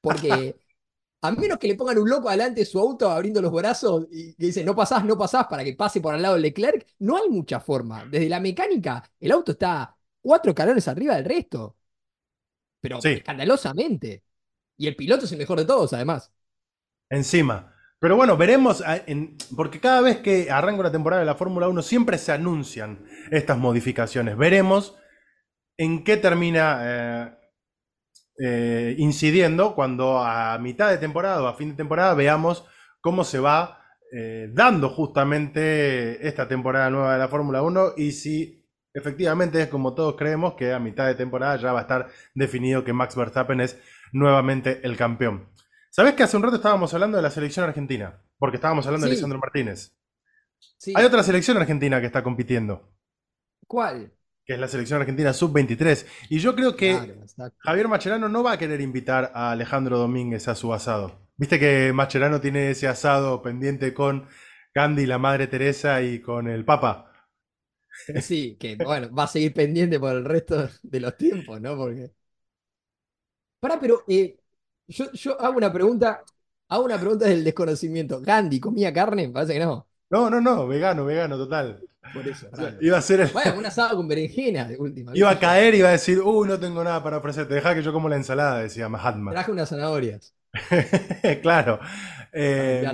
Porque 0.00 0.56
a 1.22 1.30
menos 1.32 1.58
que 1.58 1.68
le 1.68 1.76
pongan 1.76 1.98
un 1.98 2.08
loco 2.10 2.28
adelante 2.28 2.60
de 2.60 2.66
su 2.66 2.78
auto 2.80 3.10
abriendo 3.10 3.42
los 3.42 3.52
brazos 3.52 4.06
y 4.10 4.34
que 4.34 4.46
dice 4.46 4.64
no 4.64 4.74
pasás, 4.74 5.04
no 5.04 5.16
pasás 5.18 5.46
para 5.48 5.64
que 5.64 5.74
pase 5.74 6.00
por 6.00 6.14
al 6.14 6.22
lado 6.22 6.34
de 6.36 6.40
Leclerc, 6.42 6.86
no 7.00 7.16
hay 7.16 7.28
mucha 7.30 7.60
forma. 7.60 8.04
Desde 8.06 8.28
la 8.28 8.40
mecánica, 8.40 9.02
el 9.20 9.32
auto 9.32 9.52
está 9.52 9.96
cuatro 10.20 10.50
escalones 10.50 10.88
arriba 10.88 11.16
del 11.16 11.24
resto. 11.26 11.76
Pero 12.80 13.00
Sí. 13.00 13.10
escandalosamente. 13.10 14.22
Y 14.78 14.86
el 14.86 14.96
piloto 14.96 15.24
es 15.24 15.32
el 15.32 15.38
mejor 15.38 15.58
de 15.58 15.64
todos, 15.64 15.92
además. 15.92 16.32
Encima. 17.10 17.74
Pero 18.00 18.16
bueno, 18.16 18.36
veremos, 18.36 18.80
a- 18.82 18.96
en- 19.06 19.36
porque 19.56 19.78
cada 19.80 20.00
vez 20.00 20.18
que 20.18 20.50
arranca 20.50 20.80
una 20.80 20.90
temporada 20.92 21.20
de 21.20 21.26
la 21.26 21.36
Fórmula 21.36 21.68
1 21.68 21.82
siempre 21.82 22.18
se 22.18 22.32
anuncian 22.32 23.06
estas 23.30 23.58
modificaciones. 23.58 24.36
Veremos 24.36 24.96
en 25.78 26.02
qué 26.04 26.16
termina 26.16 26.80
eh, 26.82 27.34
eh, 28.38 28.94
incidiendo 28.98 29.74
cuando 29.74 30.18
a 30.18 30.58
mitad 30.58 30.90
de 30.90 30.98
temporada 30.98 31.42
o 31.42 31.46
a 31.46 31.54
fin 31.54 31.70
de 31.70 31.76
temporada 31.76 32.14
veamos 32.14 32.64
cómo 33.00 33.24
se 33.24 33.38
va 33.38 33.78
eh, 34.12 34.48
dando 34.52 34.88
justamente 34.90 36.26
esta 36.26 36.48
temporada 36.48 36.90
nueva 36.90 37.12
de 37.14 37.18
la 37.18 37.28
Fórmula 37.28 37.62
1 37.62 37.92
y 37.96 38.12
si 38.12 38.66
efectivamente 38.94 39.62
es 39.62 39.68
como 39.68 39.94
todos 39.94 40.16
creemos 40.16 40.54
que 40.54 40.72
a 40.72 40.78
mitad 40.78 41.06
de 41.06 41.14
temporada 41.14 41.56
ya 41.56 41.72
va 41.72 41.78
a 41.80 41.82
estar 41.82 42.08
definido 42.34 42.84
que 42.84 42.92
Max 42.92 43.16
Verstappen 43.16 43.60
es 43.60 43.78
nuevamente 44.12 44.80
el 44.84 44.96
campeón. 44.96 45.48
¿Sabés 45.90 46.14
que 46.14 46.22
hace 46.22 46.36
un 46.36 46.42
rato 46.42 46.56
estábamos 46.56 46.94
hablando 46.94 47.16
de 47.16 47.22
la 47.22 47.30
selección 47.30 47.66
argentina? 47.68 48.22
Porque 48.38 48.56
estábamos 48.56 48.86
hablando 48.86 49.06
de 49.06 49.12
Sí. 49.12 49.16
Lisandro 49.16 49.38
Martínez. 49.38 49.92
Sí. 50.78 50.92
Hay 50.96 51.04
otra 51.04 51.22
selección 51.22 51.56
argentina 51.56 52.00
que 52.00 52.06
está 52.06 52.22
compitiendo, 52.22 52.88
¿Cuál? 53.66 54.12
que 54.44 54.54
es 54.54 54.58
la 54.60 54.68
selección 54.68 55.00
argentina 55.00 55.32
sub-23. 55.32 56.06
Y 56.30 56.38
yo 56.38 56.54
creo 56.54 56.76
que 56.76 56.92
Claro. 57.36 57.52
Javier 57.58 57.88
Macherano 57.88 58.28
no 58.28 58.42
va 58.42 58.52
a 58.52 58.58
querer 58.58 58.80
invitar 58.80 59.30
a 59.34 59.52
Alejandro 59.52 59.98
Domínguez 59.98 60.48
a 60.48 60.54
su 60.54 60.72
asado. 60.74 61.20
Viste 61.36 61.58
que 61.58 61.92
Macherano 61.92 62.40
tiene 62.40 62.70
ese 62.70 62.88
asado 62.88 63.42
pendiente 63.42 63.94
con 63.94 64.26
Gandhi, 64.74 65.06
la 65.06 65.18
Madre 65.18 65.46
Teresa 65.46 66.02
y 66.02 66.20
con 66.20 66.48
el 66.48 66.64
Papa. 66.64 67.12
Sí, 68.20 68.56
que 68.58 68.76
bueno, 68.76 69.14
va 69.14 69.24
a 69.24 69.28
seguir 69.28 69.52
pendiente 69.52 70.00
por 70.00 70.12
el 70.16 70.24
resto 70.24 70.68
de 70.82 71.00
los 71.00 71.16
tiempos, 71.16 71.60
¿no? 71.60 71.76
Porque. 71.76 72.10
Pará, 73.62 73.78
pero 73.78 74.02
eh, 74.08 74.36
yo, 74.88 75.12
yo 75.12 75.40
hago 75.40 75.56
una 75.56 75.72
pregunta, 75.72 76.24
hago 76.68 76.84
una 76.84 76.98
pregunta 76.98 77.26
del 77.26 77.44
desconocimiento. 77.44 78.20
¿Gandhi 78.20 78.58
comía 78.58 78.92
carne? 78.92 79.28
Parece 79.28 79.52
que 79.52 79.60
no. 79.60 79.86
No, 80.10 80.28
no, 80.28 80.40
no, 80.40 80.66
vegano, 80.66 81.04
vegano, 81.04 81.36
total. 81.36 81.80
Por 82.12 82.26
eso. 82.26 82.48
Iba 82.80 82.98
a 82.98 83.00
ser 83.02 83.20
el- 83.20 83.28
Bueno, 83.28 83.54
un 83.56 83.64
asado 83.64 83.96
con 83.96 84.08
berenjena 84.08 84.64
de 84.64 84.76
última. 84.76 85.12
iba 85.14 85.30
a 85.30 85.38
caer 85.38 85.76
y 85.76 85.78
iba 85.78 85.90
a 85.90 85.92
decir, 85.92 86.20
uh, 86.20 86.44
no 86.44 86.58
tengo 86.58 86.82
nada 86.82 87.04
para 87.04 87.18
ofrecerte, 87.18 87.54
deja 87.54 87.72
que 87.72 87.82
yo 87.82 87.92
como 87.92 88.08
la 88.08 88.16
ensalada, 88.16 88.58
decía 88.58 88.88
Mahatma. 88.88 89.30
Traje 89.30 89.52
unas 89.52 89.68
zanahorias. 89.68 90.34
claro. 91.40 91.78
Eh. 92.32 92.84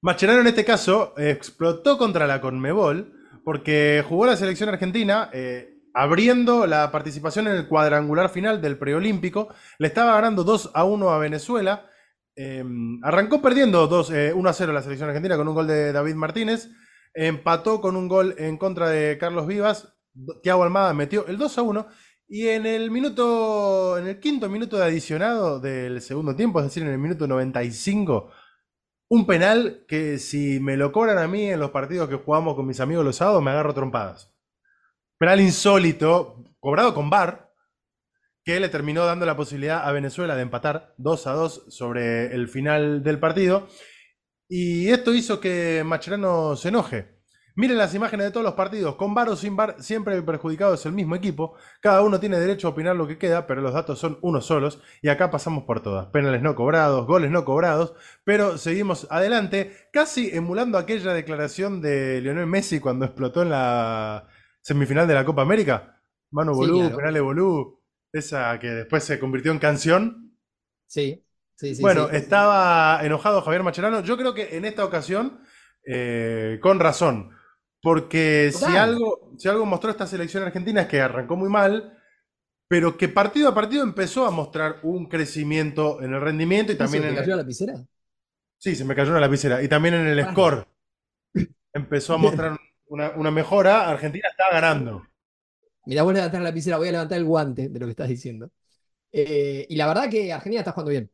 Mascherano 0.00 0.40
en 0.40 0.48
este 0.48 0.64
caso 0.64 1.14
explotó 1.16 1.96
contra 1.98 2.26
la 2.26 2.40
Conmebol 2.40 3.12
porque 3.44 4.04
jugó 4.08 4.26
la 4.26 4.36
selección 4.36 4.68
argentina 4.70 5.30
eh, 5.32 5.77
abriendo 5.98 6.68
la 6.68 6.92
participación 6.92 7.48
en 7.48 7.56
el 7.56 7.66
cuadrangular 7.66 8.30
final 8.30 8.62
del 8.62 8.78
preolímpico. 8.78 9.48
Le 9.78 9.88
estaba 9.88 10.14
ganando 10.14 10.44
2 10.44 10.70
a 10.72 10.84
1 10.84 11.10
a 11.10 11.18
Venezuela. 11.18 11.90
Eh, 12.36 12.64
arrancó 13.02 13.42
perdiendo 13.42 13.88
2, 13.88 14.10
eh, 14.12 14.32
1 14.32 14.48
a 14.48 14.52
0 14.52 14.72
la 14.72 14.82
selección 14.82 15.08
argentina 15.08 15.36
con 15.36 15.48
un 15.48 15.56
gol 15.56 15.66
de 15.66 15.90
David 15.92 16.14
Martínez. 16.14 16.70
Empató 17.14 17.80
con 17.80 17.96
un 17.96 18.06
gol 18.06 18.36
en 18.38 18.58
contra 18.58 18.88
de 18.88 19.18
Carlos 19.18 19.48
Vivas. 19.48 19.92
Thiago 20.44 20.62
Almada 20.62 20.94
metió 20.94 21.26
el 21.26 21.36
2 21.36 21.58
a 21.58 21.62
1. 21.62 21.86
Y 22.28 22.46
en 22.46 22.66
el 22.66 22.92
minuto, 22.92 23.98
en 23.98 24.06
el 24.06 24.20
quinto 24.20 24.48
minuto 24.48 24.76
de 24.76 24.84
adicionado 24.84 25.58
del 25.58 26.00
segundo 26.00 26.36
tiempo, 26.36 26.60
es 26.60 26.66
decir, 26.66 26.84
en 26.84 26.90
el 26.90 26.98
minuto 26.98 27.26
95, 27.26 28.30
un 29.08 29.26
penal 29.26 29.84
que 29.88 30.18
si 30.18 30.60
me 30.60 30.76
lo 30.76 30.92
cobran 30.92 31.18
a 31.18 31.26
mí 31.26 31.50
en 31.50 31.58
los 31.58 31.70
partidos 31.70 32.08
que 32.08 32.16
jugamos 32.16 32.54
con 32.54 32.68
mis 32.68 32.78
amigos 32.78 33.04
los 33.04 33.16
sábados, 33.16 33.42
me 33.42 33.50
agarro 33.50 33.74
trompadas. 33.74 34.37
Penal 35.18 35.40
insólito, 35.40 36.44
cobrado 36.60 36.94
con 36.94 37.10
VAR, 37.10 37.52
que 38.44 38.60
le 38.60 38.68
terminó 38.68 39.04
dando 39.04 39.26
la 39.26 39.36
posibilidad 39.36 39.84
a 39.84 39.90
Venezuela 39.90 40.36
de 40.36 40.42
empatar 40.42 40.94
2 40.98 41.26
a 41.26 41.32
2 41.32 41.64
sobre 41.70 42.32
el 42.32 42.46
final 42.46 43.02
del 43.02 43.18
partido. 43.18 43.66
Y 44.48 44.90
esto 44.90 45.12
hizo 45.12 45.40
que 45.40 45.82
Macherano 45.84 46.54
se 46.54 46.68
enoje. 46.68 47.18
Miren 47.56 47.78
las 47.78 47.96
imágenes 47.96 48.26
de 48.26 48.30
todos 48.30 48.44
los 48.44 48.54
partidos, 48.54 48.94
con 48.94 49.12
bar 49.12 49.28
o 49.28 49.34
sin 49.34 49.56
bar, 49.56 49.82
siempre 49.82 50.22
perjudicado 50.22 50.74
es 50.74 50.86
el 50.86 50.92
mismo 50.92 51.16
equipo. 51.16 51.56
Cada 51.80 52.02
uno 52.02 52.20
tiene 52.20 52.38
derecho 52.38 52.68
a 52.68 52.70
opinar 52.70 52.94
lo 52.94 53.08
que 53.08 53.18
queda, 53.18 53.48
pero 53.48 53.60
los 53.60 53.74
datos 53.74 53.98
son 53.98 54.20
unos 54.22 54.46
solos 54.46 54.80
y 55.02 55.08
acá 55.08 55.32
pasamos 55.32 55.64
por 55.64 55.82
todas. 55.82 56.06
Penales 56.06 56.42
no 56.42 56.54
cobrados, 56.54 57.08
goles 57.08 57.32
no 57.32 57.44
cobrados, 57.44 57.94
pero 58.22 58.56
seguimos 58.56 59.08
adelante, 59.10 59.88
casi 59.92 60.30
emulando 60.32 60.78
aquella 60.78 61.12
declaración 61.12 61.82
de 61.82 62.20
Lionel 62.20 62.46
Messi 62.46 62.78
cuando 62.78 63.04
explotó 63.04 63.42
en 63.42 63.50
la 63.50 64.28
semifinal 64.62 65.06
de 65.08 65.14
la 65.14 65.24
Copa 65.24 65.42
América. 65.42 66.02
Mano 66.30 66.52
Sí, 66.52 66.58
Bolú, 66.60 66.78
claro. 66.80 66.96
penales 66.96 67.22
Bolú, 67.22 67.82
esa 68.12 68.58
que 68.58 68.68
después 68.68 69.04
se 69.04 69.18
convirtió 69.18 69.52
en 69.52 69.58
canción. 69.58 70.36
Sí, 70.86 71.24
sí, 71.56 71.74
sí. 71.74 71.82
Bueno, 71.82 72.08
sí. 72.08 72.16
estaba 72.16 73.00
enojado 73.04 73.42
Javier 73.42 73.62
Macherano. 73.62 74.00
Yo 74.02 74.16
creo 74.16 74.34
que 74.34 74.56
en 74.56 74.64
esta 74.64 74.84
ocasión, 74.84 75.40
eh, 75.86 76.58
con 76.62 76.80
razón, 76.80 77.30
porque 77.82 78.50
si 78.52 78.76
algo, 78.76 79.32
si 79.38 79.48
algo 79.48 79.64
mostró 79.66 79.90
esta 79.90 80.06
selección 80.06 80.42
argentina 80.42 80.82
es 80.82 80.88
que 80.88 81.00
arrancó 81.00 81.36
muy 81.36 81.48
mal, 81.48 81.96
pero 82.68 82.96
que 82.98 83.08
partido 83.08 83.48
a 83.50 83.54
partido 83.54 83.82
empezó 83.84 84.26
a 84.26 84.30
mostrar 84.32 84.80
un 84.84 85.08
crecimiento 85.08 86.02
en 86.02 86.14
el 86.14 86.20
rendimiento 86.20 86.72
y 86.72 86.76
¿Sí, 86.76 86.78
también 86.78 87.04
se 87.04 87.08
en 87.08 87.14
cayó 87.14 87.30
el, 87.30 87.30
la 87.32 87.36
lapicera? 87.36 87.84
sí, 88.58 88.74
se 88.76 88.84
me 88.84 88.94
cayó 88.94 89.10
una 89.10 89.20
lapicera, 89.20 89.62
y 89.62 89.68
también 89.68 89.94
en 89.94 90.06
el 90.06 90.20
Ah. 90.20 90.30
score 90.32 90.66
empezó 91.74 92.14
a 92.14 92.18
mostrar 92.18 92.58
una, 92.88 93.30
mejora. 93.30 93.88
Argentina 93.88 94.28
está 94.30 94.44
ganando. 94.52 95.02
Mirá, 95.86 96.02
vos 96.02 96.12
levantar 96.12 96.40
la 96.40 96.50
lapicera, 96.50 96.76
voy 96.76 96.88
a 96.88 96.92
levantar 96.92 97.18
el 97.18 97.24
guante 97.24 97.68
de 97.68 97.78
lo 97.78 97.86
que 97.86 97.90
estás 97.92 98.08
diciendo. 98.08 98.50
Eh, 99.12 99.66
y 99.68 99.76
la 99.76 99.86
verdad 99.86 100.10
que 100.10 100.32
Argentina 100.32 100.60
está 100.60 100.72
jugando 100.72 100.90
bien. 100.90 101.10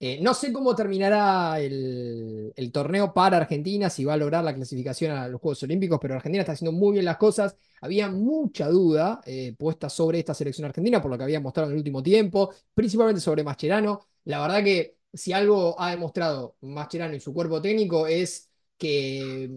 Eh, 0.00 0.20
no 0.22 0.32
sé 0.32 0.52
cómo 0.52 0.76
terminará 0.76 1.58
el, 1.60 2.52
torneo 2.72 3.12
para 3.12 3.38
Argentina, 3.38 3.90
si 3.90 4.04
va 4.04 4.14
a 4.14 4.16
lograr 4.16 4.44
la 4.44 4.54
clasificación 4.54 5.10
a 5.10 5.26
los 5.26 5.40
Juegos 5.40 5.62
Olímpicos, 5.64 5.98
pero 6.00 6.14
Argentina 6.14 6.42
está 6.42 6.52
haciendo 6.52 6.72
muy 6.72 6.92
bien 6.92 7.04
las 7.04 7.16
cosas. 7.16 7.56
Había 7.80 8.08
mucha 8.08 8.68
duda 8.68 9.20
eh, 9.26 9.54
puesta 9.58 9.88
sobre 9.88 10.20
esta 10.20 10.34
selección 10.34 10.66
argentina, 10.66 11.02
por 11.02 11.10
lo 11.10 11.18
que 11.18 11.24
había 11.24 11.40
mostrado 11.40 11.68
en 11.68 11.72
el 11.72 11.78
último 11.78 12.02
tiempo, 12.02 12.54
principalmente 12.74 13.20
sobre 13.20 13.42
Mascherano. 13.42 14.06
La 14.24 14.40
verdad 14.40 14.62
que 14.62 14.98
si 15.12 15.32
algo 15.32 15.80
ha 15.80 15.90
demostrado 15.90 16.56
Mascherano 16.60 17.16
y 17.16 17.20
su 17.20 17.34
cuerpo 17.34 17.60
técnico 17.60 18.06
es 18.06 18.50
que 18.76 19.50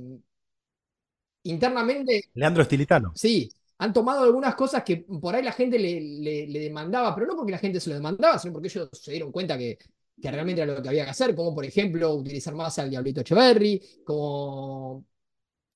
internamente 1.44 2.30
Leandro 2.34 2.64
Estilitano. 2.64 3.12
Sí, 3.16 3.50
han 3.80 3.94
tomado 3.94 4.24
algunas 4.24 4.56
cosas 4.56 4.84
que 4.84 4.98
por 4.98 5.36
ahí 5.36 5.44
la 5.44 5.52
gente 5.54 5.80
le, 5.80 6.00
le- 6.00 6.48
le 6.48 6.60
demandaba, 6.60 7.16
pero 7.16 7.28
no 7.28 7.36
porque 7.36 7.52
la 7.52 7.58
gente 7.58 7.80
se 7.80 7.90
lo 7.90 7.96
demandaba, 7.96 8.38
sino 8.38 8.54
porque 8.54 8.68
ellos 8.68 8.90
se 8.94 9.12
dieron 9.12 9.32
cuenta 9.32 9.58
que, 9.58 9.78
que 10.22 10.32
realmente 10.32 10.62
era 10.62 10.76
lo 10.76 10.82
que 10.82 10.90
había 10.90 11.04
que 11.04 11.12
hacer, 11.12 11.36
como 11.36 11.54
por 11.56 11.66
ejemplo 11.66 12.14
utilizar 12.14 12.54
más 12.54 12.78
al 12.78 12.90
Diablito 12.90 13.22
Echeverry, 13.22 13.82
como, 14.06 15.06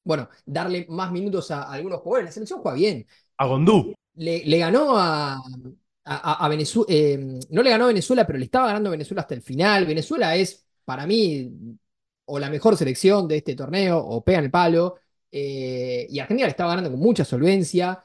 bueno, 0.04 0.30
darle 0.46 0.86
más 0.90 1.12
minutos 1.12 1.50
a, 1.52 1.64
algunos 1.64 2.02
jugadores. 2.02 2.26
La 2.26 2.32
selección 2.32 2.60
juega 2.62 2.78
bien. 2.78 3.08
A 3.38 3.48
Gondú. 3.48 3.94
Le, 4.16 4.46
le 4.46 4.58
ganó 4.60 4.98
a, 4.98 5.42
a, 6.06 6.48
Venezuela, 6.48 7.40
no 7.50 7.64
le 7.64 7.70
ganó 7.70 7.86
a 7.86 7.88
Venezuela, 7.88 8.26
pero 8.26 8.40
le 8.40 8.46
estaba 8.46 8.68
ganando 8.68 8.90
a 8.90 8.92
Venezuela 8.92 9.22
hasta 9.22 9.34
el 9.34 9.42
final. 9.42 9.86
Venezuela 9.86 10.36
es, 10.36 10.66
para 10.86 11.06
mí, 11.08 11.52
o 12.26 12.40
la 12.40 12.50
mejor 12.50 12.78
selección 12.78 13.28
de 13.28 13.38
este 13.38 13.56
torneo, 13.56 13.98
o 14.00 14.24
pega 14.24 14.40
en 14.40 14.46
el 14.46 14.52
palo. 14.52 14.96
Eh, 15.38 16.08
y 16.10 16.20
Argentina 16.20 16.48
le 16.48 16.52
estaba 16.52 16.70
ganando 16.70 16.92
con 16.92 17.00
mucha 17.02 17.26
solvencia. 17.26 18.02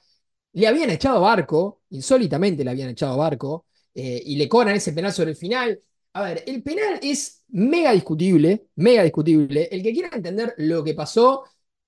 Le 0.53 0.67
habían 0.67 0.91
echado 0.91 1.21
Barco, 1.21 1.83
insólitamente 1.91 2.65
le 2.65 2.71
habían 2.71 2.89
echado 2.91 3.17
Barco, 3.17 3.67
eh, 3.95 4.21
y 4.27 4.37
le 4.37 4.49
cobran 4.49 4.75
ese 4.75 4.93
penal 4.93 5.13
sobre 5.13 5.31
el 5.31 5.37
final. 5.37 5.81
A 6.15 6.23
ver, 6.23 6.43
el 6.47 6.61
penal 6.65 6.99
es 7.03 7.45
mega 7.51 7.93
discutible, 7.93 8.67
mega 8.77 9.05
discutible. 9.05 9.69
El 9.71 9.81
que 9.83 9.93
quiera 9.93 10.11
entender 10.13 10.55
lo 10.59 10.83
que 10.83 10.95
pasó 10.95 11.45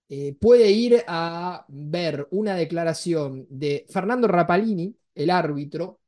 eh, 0.09 0.35
puede 0.41 0.71
ir 0.71 1.03
a 1.09 1.65
ver 1.69 2.29
una 2.31 2.55
declaración 2.55 3.45
de 3.51 3.85
Fernando 3.91 4.29
Rapalini, 4.29 4.95
el 5.15 5.31
árbitro, 5.31 6.02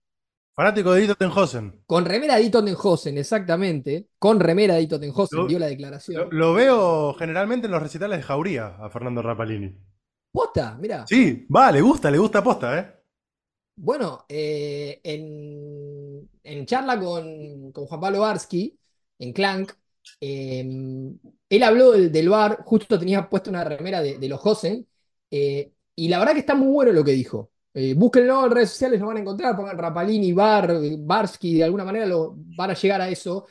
Fanático 0.57 0.93
de 0.93 1.03
Dito 1.03 1.15
Tenhosen. 1.15 1.67
con 1.87 2.05
remera 2.05 2.37
de 2.37 2.51
Tottenhausen, 2.51 3.17
exactamente, 3.19 4.09
con 4.19 4.39
remera 4.41 4.75
de 4.77 4.87
Tottenhausen, 4.87 5.47
Lo- 5.47 5.47
dio 5.47 5.59
la 5.59 5.67
declaración. 5.69 6.31
lo 6.31 6.55
veo 6.55 7.13
generalmente 7.15 7.67
en 7.67 7.73
los 7.73 7.83
recitales 7.83 8.19
de 8.19 8.23
Jauría 8.25 8.77
a 8.79 8.89
Fernando 8.91 9.21
Rapalini. 9.23 9.77
Posta, 10.33 10.77
mira. 10.79 11.01
Sí, 11.11 11.47
va, 11.57 11.71
le 11.73 11.81
gusta, 11.81 12.11
le 12.11 12.19
gusta 12.19 12.43
posta, 12.45 12.79
¿eh? 12.79 12.95
Bueno, 13.77 14.25
eh, 14.29 15.01
en, 15.03 16.31
en 16.45 16.67
charla 16.67 16.99
con, 17.01 17.73
con 17.73 17.87
Juan 17.87 18.01
Pablo 18.01 18.21
Barsky, 18.21 18.79
en 19.19 19.33
Clank, 19.33 19.73
eh, 20.21 20.65
él 21.49 21.63
habló 21.63 21.91
del, 21.93 22.13
del 22.13 22.29
bar, 22.29 22.59
justo 22.65 22.99
tenía 22.99 23.29
puesto 23.29 23.51
una 23.51 23.65
remera 23.65 24.01
de, 24.01 24.19
de 24.19 24.29
los 24.29 24.41
Hosen, 24.45 24.87
eh, 25.31 25.73
y 25.97 26.09
la 26.09 26.19
verdad 26.21 26.35
que 26.35 26.41
está 26.41 26.55
muy 26.55 26.69
bueno 26.73 26.93
lo 26.93 27.05
que 27.05 27.13
dijo. 27.13 27.51
Eh, 27.77 27.95
búsquenlo 27.95 28.47
en 28.47 28.53
redes 28.53 28.71
sociales, 28.71 29.01
lo 29.01 29.09
van 29.09 29.17
a 29.17 29.21
encontrar, 29.21 29.57
pongan 29.57 29.77
Rapalini, 29.77 30.33
Bar, 30.33 30.79
Barsky, 31.01 31.57
de 31.57 31.65
alguna 31.65 31.85
manera 31.85 32.07
lo, 32.07 32.35
van 32.37 32.71
a 32.71 32.75
llegar 32.75 33.01
a 33.01 33.09
eso. 33.09 33.47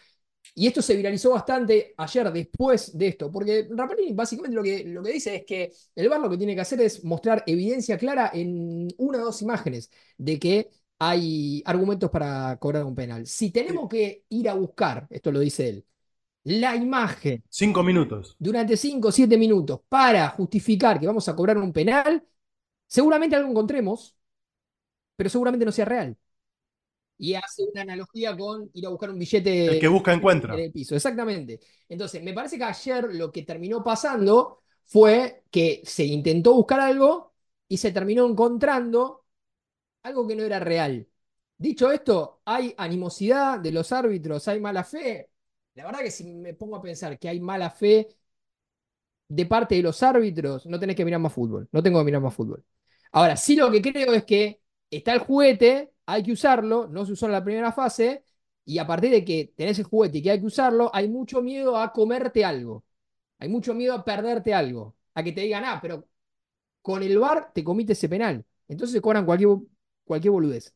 Y 0.55 0.67
esto 0.67 0.81
se 0.81 0.95
viralizó 0.95 1.31
bastante 1.31 1.93
ayer 1.97 2.31
después 2.31 2.97
de 2.97 3.07
esto, 3.07 3.31
porque 3.31 3.67
Rapalini 3.71 4.13
básicamente 4.13 4.55
lo 4.55 4.63
que, 4.63 4.83
lo 4.85 5.03
que 5.03 5.11
dice 5.11 5.35
es 5.37 5.45
que 5.45 5.71
el 5.95 6.09
VAR 6.09 6.21
lo 6.21 6.29
que 6.29 6.37
tiene 6.37 6.55
que 6.55 6.61
hacer 6.61 6.79
es 6.81 7.03
mostrar 7.03 7.43
evidencia 7.47 7.97
clara 7.97 8.31
en 8.33 8.87
una 8.97 9.19
o 9.19 9.25
dos 9.25 9.41
imágenes 9.41 9.89
de 10.17 10.39
que 10.39 10.69
hay 10.99 11.61
argumentos 11.65 12.09
para 12.09 12.57
cobrar 12.57 12.85
un 12.85 12.95
penal. 12.95 13.27
Si 13.27 13.51
tenemos 13.51 13.89
que 13.89 14.23
ir 14.29 14.47
a 14.47 14.53
buscar, 14.53 15.07
esto 15.09 15.31
lo 15.31 15.39
dice 15.39 15.69
él, 15.69 15.85
la 16.43 16.75
imagen 16.75 17.43
Cinco 17.49 17.83
minutos. 17.83 18.35
durante 18.39 18.77
5 18.77 19.09
o 19.09 19.11
7 19.11 19.37
minutos 19.37 19.81
para 19.89 20.29
justificar 20.29 20.99
que 20.99 21.07
vamos 21.07 21.27
a 21.29 21.35
cobrar 21.35 21.57
un 21.57 21.73
penal, 21.73 22.23
seguramente 22.87 23.35
algo 23.35 23.49
encontremos, 23.49 24.15
pero 25.15 25.29
seguramente 25.29 25.65
no 25.65 25.71
sea 25.71 25.85
real. 25.85 26.17
Y 27.17 27.35
hace 27.35 27.63
una 27.63 27.81
analogía 27.83 28.35
con 28.35 28.69
ir 28.73 28.85
a 28.85 28.89
buscar 28.89 29.09
un 29.11 29.19
billete 29.19 29.75
El 29.75 29.79
que 29.79 29.87
busca 29.87 30.13
encuentra. 30.13 30.55
en 30.55 30.59
el 30.59 30.71
piso, 30.71 30.95
exactamente. 30.95 31.59
Entonces, 31.89 32.21
me 32.23 32.33
parece 32.33 32.57
que 32.57 32.63
ayer 32.65 33.13
lo 33.15 33.31
que 33.31 33.43
terminó 33.43 33.83
pasando 33.83 34.61
fue 34.85 35.43
que 35.51 35.81
se 35.85 36.05
intentó 36.05 36.53
buscar 36.53 36.79
algo 36.81 37.33
y 37.67 37.77
se 37.77 37.91
terminó 37.91 38.27
encontrando 38.27 39.25
algo 40.03 40.27
que 40.27 40.35
no 40.35 40.43
era 40.43 40.59
real. 40.59 41.07
Dicho 41.57 41.91
esto, 41.91 42.41
hay 42.45 42.73
animosidad 42.77 43.59
de 43.59 43.71
los 43.71 43.91
árbitros, 43.91 44.47
hay 44.47 44.59
mala 44.61 44.83
fe. 44.83 45.31
La 45.75 45.85
verdad 45.85 46.01
que 46.01 46.11
si 46.11 46.25
me 46.25 46.53
pongo 46.55 46.77
a 46.77 46.81
pensar 46.81 47.19
que 47.19 47.29
hay 47.29 47.39
mala 47.39 47.69
fe 47.71 48.09
de 49.27 49.45
parte 49.45 49.75
de 49.75 49.81
los 49.83 50.01
árbitros, 50.03 50.65
no 50.65 50.79
tenés 50.79 50.95
que 50.95 51.05
mirar 51.05 51.19
más 51.19 51.33
fútbol. 51.33 51.67
No 51.71 51.81
tengo 51.83 51.99
que 51.99 52.05
mirar 52.05 52.21
más 52.21 52.33
fútbol. 52.33 52.63
Ahora, 53.13 53.37
sí 53.37 53.55
lo 53.55 53.71
que 53.71 53.81
creo 53.81 54.13
es 54.13 54.25
que 54.25 54.59
está 54.89 55.13
el 55.13 55.19
juguete, 55.19 55.93
hay 56.05 56.23
que 56.23 56.31
usarlo, 56.33 56.87
no 56.87 57.05
se 57.05 57.13
usó 57.13 57.27
en 57.27 57.31
la 57.31 57.43
primera 57.43 57.71
fase, 57.71 58.23
y 58.65 58.77
a 58.79 58.87
partir 58.87 59.11
de 59.11 59.23
que 59.23 59.53
tenés 59.55 59.77
el 59.79 59.85
juguete 59.85 60.17
y 60.17 60.23
que 60.23 60.31
hay 60.31 60.39
que 60.39 60.45
usarlo, 60.47 60.89
hay 60.93 61.07
mucho 61.07 61.41
miedo 61.41 61.77
a 61.77 61.91
comerte 61.91 62.43
algo. 62.43 62.83
Hay 63.39 63.49
mucho 63.49 63.73
miedo 63.73 63.93
a 63.93 64.03
perderte 64.03 64.53
algo. 64.53 64.95
A 65.13 65.23
que 65.23 65.31
te 65.31 65.41
digan, 65.41 65.63
ah, 65.65 65.79
pero 65.81 66.07
con 66.81 67.03
el 67.03 67.17
VAR 67.19 67.51
te 67.53 67.63
comiste 67.63 67.93
ese 67.93 68.09
penal. 68.09 68.43
Entonces 68.67 68.99
cobran 69.01 69.25
cualquier, 69.25 69.57
cualquier 70.05 70.31
boludez. 70.31 70.73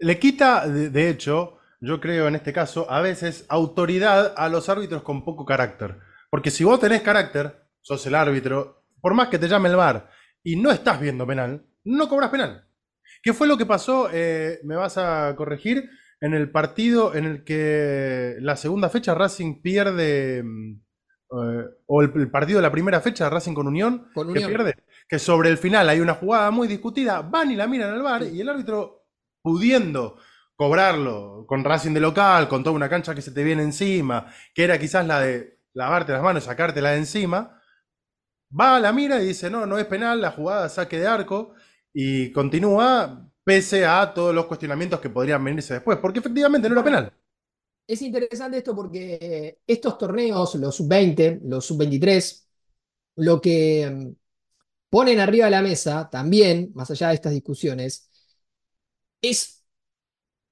Le 0.00 0.18
quita, 0.18 0.68
de, 0.68 1.08
hecho, 1.08 1.58
yo 1.80 2.00
creo 2.00 2.28
en 2.28 2.34
este 2.34 2.52
caso, 2.52 2.90
a 2.90 3.00
veces 3.00 3.46
autoridad 3.48 4.34
a 4.36 4.48
los 4.48 4.68
árbitros 4.68 5.02
con 5.02 5.24
poco 5.24 5.44
carácter. 5.46 5.98
Porque 6.30 6.50
si 6.50 6.64
vos 6.64 6.80
tenés 6.80 7.02
carácter, 7.02 7.64
sos 7.80 8.04
el 8.06 8.14
árbitro, 8.14 8.84
por 9.00 9.14
más 9.14 9.28
que 9.28 9.38
te 9.38 9.48
llame 9.48 9.68
el 9.68 9.76
VAR 9.76 10.10
y 10.42 10.56
no 10.56 10.70
estás 10.70 11.00
viendo 11.00 11.26
penal, 11.26 11.64
no 11.84 12.08
cobras 12.08 12.30
penal. 12.30 12.66
¿Qué 13.22 13.32
fue 13.32 13.46
lo 13.46 13.56
que 13.56 13.66
pasó? 13.66 14.08
Eh, 14.12 14.60
me 14.64 14.76
vas 14.76 14.96
a 14.98 15.34
corregir 15.36 15.90
en 16.20 16.34
el 16.34 16.50
partido 16.50 17.14
en 17.14 17.24
el 17.24 17.44
que 17.44 18.36
la 18.40 18.56
segunda 18.56 18.88
fecha 18.88 19.14
Racing 19.14 19.62
pierde, 19.62 20.42
mm, 20.42 20.72
eh, 20.72 21.64
o 21.86 22.02
el, 22.02 22.12
el 22.14 22.30
partido 22.30 22.58
de 22.58 22.62
la 22.62 22.72
primera 22.72 23.00
fecha 23.00 23.30
Racing 23.30 23.54
con 23.54 23.66
Unión, 23.66 24.08
Con 24.14 24.32
que 24.32 24.40
pierde, 24.40 24.76
que 25.08 25.18
sobre 25.18 25.48
el 25.48 25.58
final 25.58 25.88
hay 25.88 26.00
una 26.00 26.14
jugada 26.14 26.50
muy 26.50 26.68
discutida, 26.68 27.22
van 27.22 27.50
y 27.50 27.56
la 27.56 27.66
miran 27.66 27.92
al 27.92 28.02
bar 28.02 28.22
y 28.22 28.40
el 28.40 28.48
árbitro 28.48 29.06
pudiendo 29.42 30.18
cobrarlo 30.56 31.46
con 31.46 31.64
Racing 31.64 31.94
de 31.94 32.00
local, 32.00 32.46
con 32.48 32.62
toda 32.62 32.76
una 32.76 32.90
cancha 32.90 33.14
que 33.14 33.22
se 33.22 33.32
te 33.32 33.42
viene 33.42 33.62
encima, 33.62 34.26
que 34.54 34.64
era 34.64 34.78
quizás 34.78 35.06
la 35.06 35.20
de 35.20 35.58
lavarte 35.72 36.12
las 36.12 36.22
manos, 36.22 36.44
sacártela 36.44 36.90
de 36.90 36.98
encima, 36.98 37.58
va 38.58 38.76
a 38.76 38.80
la 38.80 38.92
mira 38.92 39.22
y 39.22 39.26
dice, 39.26 39.48
no, 39.50 39.64
no 39.66 39.78
es 39.78 39.86
penal, 39.86 40.20
la 40.20 40.32
jugada 40.32 40.68
saque 40.68 40.98
de 40.98 41.06
arco, 41.06 41.54
y 41.92 42.30
continúa 42.32 43.28
pese 43.42 43.84
a 43.84 44.12
todos 44.14 44.34
los 44.34 44.46
cuestionamientos 44.46 45.00
que 45.00 45.10
podrían 45.10 45.42
venirse 45.44 45.74
después, 45.74 45.98
porque 45.98 46.20
efectivamente 46.20 46.68
no 46.68 46.74
era 46.74 46.84
penal. 46.84 47.12
Es 47.86 48.02
interesante 48.02 48.58
esto 48.58 48.74
porque 48.74 49.58
estos 49.66 49.98
torneos, 49.98 50.54
los 50.54 50.76
sub-20, 50.76 51.40
los 51.44 51.64
sub-23, 51.66 52.46
lo 53.16 53.40
que 53.40 53.90
mm, 53.90 54.12
ponen 54.90 55.20
arriba 55.20 55.46
de 55.46 55.50
la 55.50 55.62
mesa 55.62 56.08
también, 56.10 56.70
más 56.74 56.90
allá 56.90 57.08
de 57.08 57.14
estas 57.14 57.32
discusiones, 57.32 58.08
es 59.22 59.64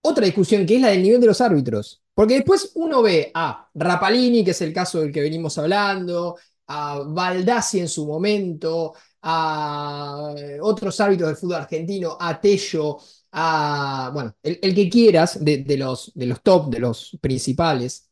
otra 0.02 0.26
discusión 0.26 0.66
que 0.66 0.76
es 0.76 0.82
la 0.82 0.88
del 0.88 1.02
nivel 1.02 1.20
de 1.20 1.26
los 1.28 1.40
árbitros. 1.40 2.02
Porque 2.14 2.34
después 2.34 2.72
uno 2.74 3.02
ve 3.02 3.30
a 3.32 3.70
Rapalini, 3.74 4.44
que 4.44 4.50
es 4.50 4.60
el 4.62 4.72
caso 4.72 5.00
del 5.00 5.12
que 5.12 5.20
venimos 5.20 5.56
hablando, 5.58 6.36
a 6.66 7.00
Baldassi 7.06 7.80
en 7.80 7.88
su 7.88 8.06
momento, 8.06 8.94
a 9.30 10.34
otros 10.62 10.98
árbitros 11.00 11.28
del 11.28 11.36
fútbol 11.36 11.56
argentino, 11.56 12.16
a 12.18 12.40
Tello, 12.40 12.98
a, 13.32 14.10
bueno, 14.14 14.34
el, 14.42 14.74
que 14.74 14.88
quieras 14.88 15.44
de, 15.44 15.76
los, 15.76 16.12
de 16.14 16.26
los 16.26 16.42
top, 16.42 16.70
de 16.70 16.78
los 16.80 17.18
principales. 17.20 18.08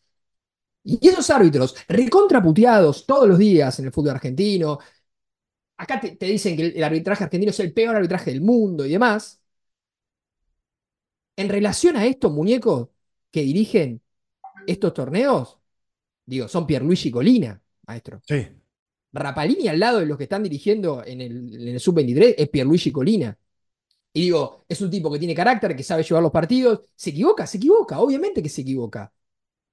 Y 0.84 1.08
esos 1.08 1.30
árbitros, 1.30 1.74
recontraputeados 1.88 3.06
todos 3.06 3.26
los 3.28 3.38
días 3.38 3.78
en 3.78 3.86
el 3.86 3.92
fútbol 3.92 4.10
argentino, 4.10 4.78
acá 5.78 6.00
te, 6.00 6.16
dicen 6.26 6.54
que 6.56 6.66
el, 6.66 6.84
arbitraje 6.84 7.24
argentino 7.24 7.50
es 7.50 7.60
el 7.60 7.72
peor 7.72 7.96
arbitraje 7.96 8.30
del 8.32 8.42
mundo 8.42 8.84
y 8.84 8.90
demás. 8.90 9.40
En 11.36 11.48
relación 11.48 11.96
a 11.96 12.04
estos 12.06 12.30
muñecos 12.30 12.88
que 13.30 13.42
dirigen 13.42 14.02
estos 14.66 14.92
torneos, 14.92 15.58
digo, 16.26 16.46
son 16.48 16.66
Pierluigi 16.66 17.10
Colina, 17.10 17.60
maestro. 17.86 18.20
Sí. 18.26 18.48
Rapalini 19.16 19.68
al 19.68 19.78
lado 19.80 19.98
de 20.00 20.06
los 20.06 20.16
que 20.18 20.24
están 20.24 20.42
dirigiendo 20.42 21.04
en 21.04 21.20
el, 21.20 21.68
el 21.68 21.80
Sub-23 21.80 22.34
es 22.38 22.48
Pierluigi 22.48 22.92
Colina. 22.92 23.38
Y 24.12 24.22
digo, 24.22 24.64
es 24.68 24.80
un 24.80 24.90
tipo 24.90 25.12
que 25.12 25.18
tiene 25.18 25.34
carácter, 25.34 25.76
que 25.76 25.82
sabe 25.82 26.02
llevar 26.02 26.22
los 26.22 26.32
partidos. 26.32 26.80
Se 26.96 27.10
equivoca, 27.10 27.46
se 27.46 27.58
equivoca, 27.58 28.00
obviamente 28.00 28.42
que 28.42 28.48
se 28.48 28.62
equivoca. 28.62 29.12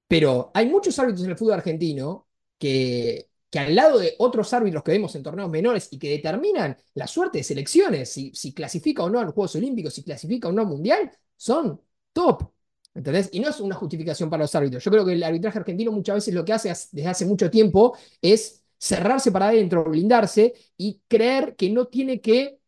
Pero 0.08 0.52
hay 0.54 0.68
muchos 0.68 0.98
árbitros 1.00 1.24
en 1.26 1.32
el 1.32 1.38
fútbol 1.38 1.56
argentino 1.56 2.28
que, 2.58 3.30
que 3.50 3.60
al 3.60 3.76
lado 3.76 4.00
de 4.00 4.16
otros 4.20 4.54
árbitros 4.54 4.84
que 4.84 4.92
vemos 4.92 5.16
en 5.16 5.24
torneos 5.24 5.50
menores 5.50 5.88
y 5.92 6.00
que 6.00 6.10
determinan 6.10 6.78
la 6.96 7.08
suerte 7.08 7.40
de 7.40 7.44
selecciones, 7.44 8.10
si, 8.12 8.34
si 8.34 8.54
clasifica 8.54 9.04
o 9.04 9.10
no 9.10 9.20
a 9.20 9.24
los 9.26 9.34
Juegos 9.34 9.56
Olímpicos, 9.56 9.94
si 9.94 10.04
clasifica 10.04 10.50
o 10.50 10.52
no 10.52 10.62
al 10.62 10.68
Mundial, 10.68 11.12
son 11.38 11.82
top. 12.14 12.52
¿Entendés? 12.96 13.30
Y 13.32 13.40
no 13.40 13.50
es 13.50 13.60
una 13.60 13.76
justificación 13.76 14.30
para 14.30 14.44
los 14.44 14.54
árbitros. 14.56 14.84
Yo 14.84 14.92
creo 14.92 15.06
que 15.06 15.14
el 15.14 15.24
arbitraje 15.24 15.60
argentino 15.60 15.92
muchas 15.92 16.16
veces 16.16 16.34
lo 16.34 16.46
que 16.46 16.54
hace 16.54 16.70
desde 16.70 17.08
hace 17.08 17.26
mucho 17.26 17.50
tiempo 17.50 17.98
es 18.22 18.63
cerrarse 18.84 19.32
para 19.32 19.48
adentro, 19.48 19.86
blindarse 19.86 20.54
y 20.76 21.02
creer 21.08 21.56
que 21.56 21.70
no 21.70 21.88
tiene 21.88 22.20
que 22.20 22.60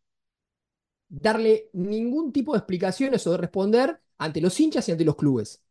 darle 1.09 1.69
ningún 1.73 2.31
tipo 2.31 2.53
de 2.53 2.59
explicaciones 2.59 3.27
o 3.27 3.31
de 3.31 3.37
responder 3.37 3.99
ante 4.17 4.39
los 4.39 4.57
hinchas 4.57 4.87
y 4.87 4.93
ante 4.93 5.03
los 5.03 5.17
clubes. 5.17 5.61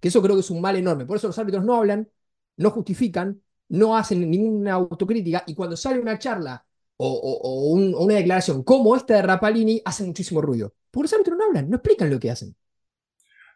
Que 0.00 0.08
eso 0.08 0.20
creo 0.20 0.34
que 0.34 0.40
es 0.40 0.50
un 0.50 0.60
mal 0.60 0.74
enorme. 0.74 1.06
Por 1.06 1.16
eso 1.16 1.28
los 1.28 1.38
árbitros 1.38 1.64
no 1.64 1.76
hablan, 1.76 2.10
no 2.56 2.70
justifican, 2.72 3.40
no 3.68 3.96
hacen 3.96 4.28
ninguna 4.28 4.72
autocrítica 4.74 5.44
y 5.46 5.54
cuando 5.54 5.76
sale 5.76 6.00
una 6.00 6.18
charla 6.18 6.66
o, 6.96 7.72
una 7.74 8.14
declaración 8.14 8.64
como 8.64 8.96
esta 8.96 9.14
de 9.14 9.22
Rapalini, 9.22 9.80
hacen 9.84 10.08
muchísimo 10.08 10.40
ruido. 10.40 10.74
Porque 10.90 11.04
los 11.04 11.12
árbitros 11.12 11.38
no 11.38 11.44
hablan, 11.44 11.70
no 11.70 11.76
explican 11.76 12.10
lo 12.10 12.18
que 12.18 12.32
hacen. 12.32 12.56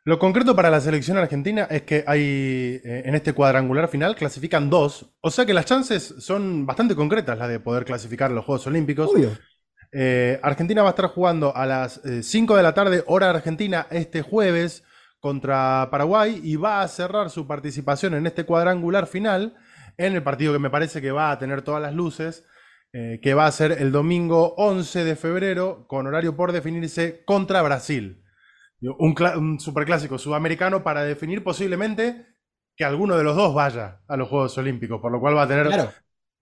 Lo 0.08 0.18
concreto 0.18 0.56
para 0.56 0.70
la 0.70 0.80
selección 0.80 1.18
argentina 1.18 1.68
es 1.70 1.82
que 1.82 2.02
hay, 2.06 2.80
eh, 2.82 3.02
en 3.04 3.14
este 3.14 3.34
cuadrangular 3.34 3.88
final, 3.88 4.16
clasifican 4.16 4.70
dos. 4.70 5.04
O 5.20 5.30
sea 5.30 5.44
que 5.44 5.52
las 5.52 5.66
chances 5.66 6.14
son 6.18 6.64
bastante 6.64 6.94
concretas 6.94 7.36
las 7.36 7.46
de 7.50 7.60
poder 7.60 7.84
clasificar 7.84 8.30
los 8.30 8.46
Juegos 8.46 8.66
Olímpicos. 8.66 9.10
Eh, 9.92 10.40
argentina 10.42 10.80
va 10.80 10.88
a 10.88 10.92
estar 10.92 11.08
jugando 11.08 11.54
a 11.54 11.66
las 11.66 12.00
5 12.22 12.54
eh, 12.54 12.56
de 12.56 12.62
la 12.62 12.72
tarde, 12.72 13.04
hora 13.06 13.28
argentina, 13.28 13.86
este 13.90 14.22
jueves 14.22 14.82
contra 15.20 15.88
Paraguay 15.90 16.40
y 16.42 16.56
va 16.56 16.80
a 16.80 16.88
cerrar 16.88 17.28
su 17.28 17.46
participación 17.46 18.14
en 18.14 18.26
este 18.26 18.46
cuadrangular 18.46 19.08
final 19.08 19.56
en 19.98 20.14
el 20.14 20.22
partido 20.22 20.54
que 20.54 20.58
me 20.58 20.70
parece 20.70 21.02
que 21.02 21.10
va 21.10 21.32
a 21.32 21.38
tener 21.38 21.60
todas 21.60 21.82
las 21.82 21.92
luces, 21.92 22.46
que 22.92 23.34
va 23.34 23.44
a 23.44 23.52
ser 23.52 23.72
el 23.72 23.92
domingo 23.92 24.54
11 24.56 25.04
de 25.04 25.16
febrero 25.16 25.86
con 25.86 26.06
horario 26.06 26.34
por 26.34 26.52
definirse 26.52 27.22
contra 27.26 27.60
Brasil. 27.60 28.22
Un, 28.80 29.58
superclásico 29.58 30.18
sudamericano 30.18 30.84
para 30.84 31.02
definir 31.02 31.42
posiblemente 31.42 32.26
que 32.76 32.84
alguno 32.84 33.16
de 33.16 33.24
los 33.24 33.34
dos 33.34 33.52
vaya 33.52 34.00
a 34.06 34.16
los 34.16 34.28
Juegos 34.28 34.56
Olímpicos, 34.58 35.00
por 35.00 35.10
lo 35.10 35.20
cual 35.20 35.36
va 35.36 35.42
a 35.42 35.48
tener 35.48 35.90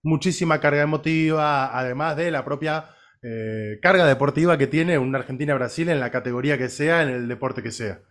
muchísima 0.03 0.61
carga 0.61 0.83
emotiva, 0.83 1.77
además 1.77 2.17
de 2.17 2.31
la 2.31 2.45
propia 2.45 2.91
eh, 3.23 3.79
carga 3.81 4.07
deportiva 4.07 4.59
que 4.59 4.67
tiene 4.67 4.99
un 4.99 5.15
Argentina-Brasil 5.17 5.89
en 5.89 5.99
la 5.99 6.11
categoría 6.11 6.59
que 6.59 6.69
sea, 6.69 7.03
en 7.03 7.09
el 7.09 7.29
deporte 7.29 7.63
que 7.63 7.73
sea. 7.73 8.03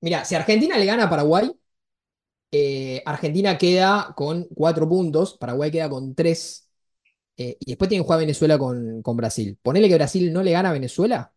Mira, 0.00 0.24
si 0.24 0.34
Argentina 0.34 0.76
le 0.76 0.84
gana 0.84 1.04
a 1.04 1.10
Paraguay, 1.10 1.50
eh, 2.52 3.02
Argentina 3.04 3.58
queda 3.58 4.12
con 4.14 4.44
cuatro 4.54 4.88
puntos, 4.88 5.36
Paraguay 5.38 5.70
queda 5.70 5.88
con 5.88 6.14
tres, 6.14 6.70
eh, 7.36 7.56
y 7.58 7.72
después 7.72 7.88
tiene 7.88 8.02
que 8.02 8.06
jugar 8.06 8.20
Venezuela 8.20 8.58
con, 8.58 9.02
con 9.02 9.16
Brasil. 9.16 9.58
Ponele 9.60 9.88
que 9.88 9.96
Brasil 9.96 10.32
no 10.32 10.42
le 10.42 10.52
gana 10.52 10.70
a 10.70 10.74
Venezuela, 10.74 11.33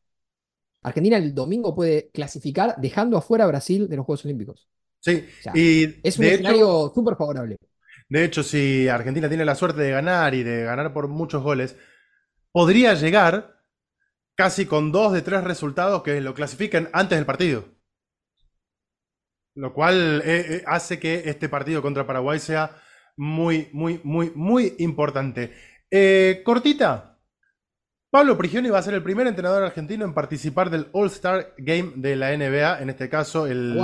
Argentina 0.87 1.17
el 1.17 1.33
domingo 1.33 1.75
puede 1.75 2.09
clasificar 2.09 2.75
dejando 2.77 3.17
afuera 3.17 3.43
a 3.43 3.47
Brasil 3.47 3.87
de 3.87 3.95
los 3.95 4.05
Juegos 4.05 4.25
Olímpicos. 4.25 4.67
Sí, 4.99 5.25
y 5.53 5.83
es 6.03 6.17
un 6.17 6.25
escenario 6.25 6.91
súper 6.93 7.15
favorable. 7.15 7.57
De 8.09 8.23
hecho, 8.23 8.43
si 8.43 8.87
Argentina 8.87 9.27
tiene 9.27 9.45
la 9.45 9.55
suerte 9.55 9.81
de 9.81 9.91
ganar 9.91 10.33
y 10.33 10.43
de 10.43 10.63
ganar 10.63 10.93
por 10.93 11.07
muchos 11.07 11.43
goles, 11.43 11.75
podría 12.51 12.93
llegar 12.93 13.57
casi 14.35 14.65
con 14.65 14.91
dos 14.91 15.13
de 15.13 15.21
tres 15.21 15.43
resultados 15.43 16.03
que 16.03 16.21
lo 16.21 16.33
clasifiquen 16.33 16.89
antes 16.93 17.17
del 17.17 17.25
partido. 17.25 17.65
Lo 19.55 19.73
cual 19.73 20.21
eh, 20.23 20.45
eh, 20.49 20.63
hace 20.67 20.99
que 20.99 21.23
este 21.25 21.49
partido 21.49 21.81
contra 21.81 22.05
Paraguay 22.05 22.39
sea 22.39 22.79
muy, 23.17 23.69
muy, 23.73 23.99
muy, 24.03 24.31
muy 24.35 24.75
importante. 24.77 25.53
Eh, 25.89 26.41
cortita, 26.45 27.16
Pablo 28.09 28.37
Prigioni 28.37 28.69
va 28.69 28.79
a 28.79 28.83
ser 28.83 28.93
el 28.93 29.03
primer 29.03 29.27
entrenador 29.27 29.63
argentino 29.63 30.05
en 30.05 30.13
participar 30.13 30.69
del 30.69 30.87
All-Star 30.93 31.53
Game 31.57 31.91
de 31.97 32.15
la 32.15 32.35
NBA, 32.37 32.81
en 32.81 32.89
este 32.89 33.09
caso 33.09 33.47
el, 33.47 33.77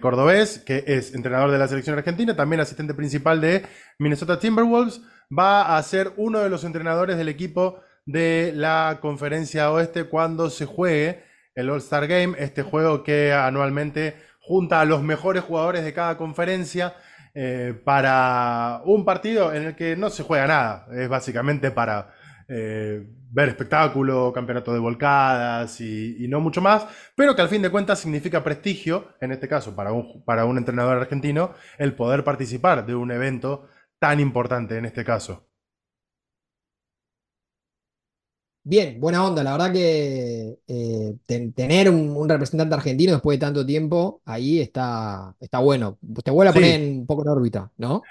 cordobés, 0.00 0.58
que 0.58 0.84
es 0.86 1.14
entrenador 1.14 1.50
de 1.50 1.58
la 1.58 1.68
selección 1.68 1.96
argentina, 1.96 2.36
también 2.36 2.60
asistente 2.60 2.92
principal 2.92 3.40
de 3.40 3.64
Minnesota 3.98 4.38
Timberwolves, 4.38 5.00
va 5.36 5.78
a 5.78 5.82
ser 5.82 6.12
uno 6.18 6.40
de 6.40 6.50
los 6.50 6.64
entrenadores 6.64 7.16
del 7.16 7.30
equipo 7.30 7.80
de 8.04 8.52
la 8.54 8.98
conferencia 9.00 9.72
oeste 9.72 10.04
cuando 10.04 10.50
se 10.50 10.66
juegue 10.66 11.22
el 11.54 11.70
All-Star 11.70 12.06
Game, 12.08 12.36
este 12.38 12.62
juego 12.62 13.04
que 13.04 13.32
anualmente 13.32 14.16
junta 14.38 14.82
a 14.82 14.84
los 14.84 15.02
mejores 15.02 15.44
jugadores 15.44 15.82
de 15.82 15.94
cada 15.94 16.18
conferencia 16.18 16.94
eh, 17.34 17.74
para 17.84 18.82
un 18.84 19.06
partido 19.06 19.54
en 19.54 19.62
el 19.64 19.76
que 19.76 19.96
no 19.96 20.10
se 20.10 20.24
juega 20.24 20.46
nada, 20.46 20.86
es 20.92 21.08
básicamente 21.08 21.70
para 21.70 22.17
eh, 22.48 23.06
ver 23.30 23.48
espectáculo, 23.50 24.32
campeonato 24.32 24.72
de 24.72 24.78
volcadas 24.78 25.80
y, 25.80 26.26
no 26.28 26.40
mucho 26.40 26.60
más, 26.60 26.86
pero 27.14 27.36
que 27.36 27.42
al 27.42 27.48
fin 27.48 27.62
de 27.62 27.70
cuentas 27.70 27.98
significa 27.98 28.42
prestigio, 28.42 29.14
en 29.20 29.32
este 29.32 29.48
caso 29.48 29.76
para 29.76 29.92
un, 29.92 30.24
para 30.24 30.44
un 30.44 30.58
entrenador 30.58 30.98
argentino, 30.98 31.52
el 31.78 31.94
poder 31.94 32.24
participar 32.24 32.86
de 32.86 32.94
un 32.94 33.10
evento 33.10 33.68
tan 33.98 34.20
importante 34.20 34.78
en 34.78 34.86
este 34.86 35.04
caso. 35.04 35.47
Bien, 38.68 39.00
buena 39.00 39.24
onda. 39.24 39.42
La 39.42 39.52
verdad 39.52 39.72
que 39.72 40.58
eh, 40.68 41.16
tener 41.54 41.88
un, 41.88 42.28
representante 42.28 42.74
argentino 42.74 43.12
después 43.12 43.38
de 43.38 43.46
tanto 43.46 43.64
tiempo 43.64 44.20
ahí 44.26 44.60
está, 44.60 45.34
está 45.40 45.60
bueno. 45.60 45.96
Te 46.22 46.30
vuelve 46.30 46.50
a 46.50 46.52
poner 46.52 46.78
un 46.78 47.06
poco 47.06 47.22
en 47.22 47.28
órbita, 47.28 47.70
¿no? 47.78 48.02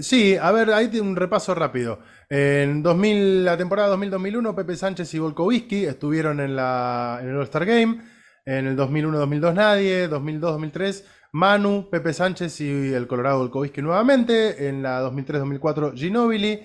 sí, 0.00 0.36
a 0.36 0.52
ver, 0.52 0.70
ahí 0.70 0.96
un 1.00 1.16
repaso 1.16 1.56
rápido. 1.56 1.98
En 2.28 2.84
2000, 2.84 3.44
la 3.44 3.56
temporada 3.56 3.96
2000-2001, 3.96 4.54
Pepe 4.54 4.76
Sánchez 4.76 5.12
y 5.12 5.18
Volkovitsky 5.18 5.86
estuvieron 5.86 6.38
en, 6.38 6.54
la, 6.54 7.18
en 7.20 7.30
el 7.30 7.36
All-Star 7.38 7.66
Game. 7.66 8.00
En 8.46 8.68
el 8.68 8.76
2001-2002 8.76 9.54
nadie. 9.54 10.08
2002-2003 10.08 11.02
Manu, 11.32 11.88
Pepe 11.90 12.12
Sánchez 12.12 12.60
y 12.60 12.94
el 12.94 13.08
Colorado 13.08 13.38
Volkovitsky 13.38 13.82
nuevamente. 13.82 14.68
En 14.68 14.84
la 14.84 15.02
2003-2004 15.02 15.96
Ginobili. 15.96 16.60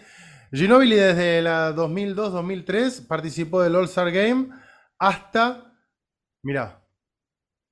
Ginobili 0.51 0.95
desde 0.95 1.41
la 1.41 1.75
2002-2003 1.75 3.08
participó 3.08 3.62
del 3.62 3.75
All-Star 3.75 4.12
Game 4.12 4.49
hasta, 4.99 5.73
mira, 6.43 6.86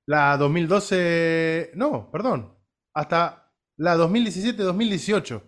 la 0.05 0.35
2012, 0.37 1.71
no, 1.75 2.11
perdón, 2.11 2.57
hasta 2.93 3.51
la 3.77 3.95
2017-2018, 3.97 5.41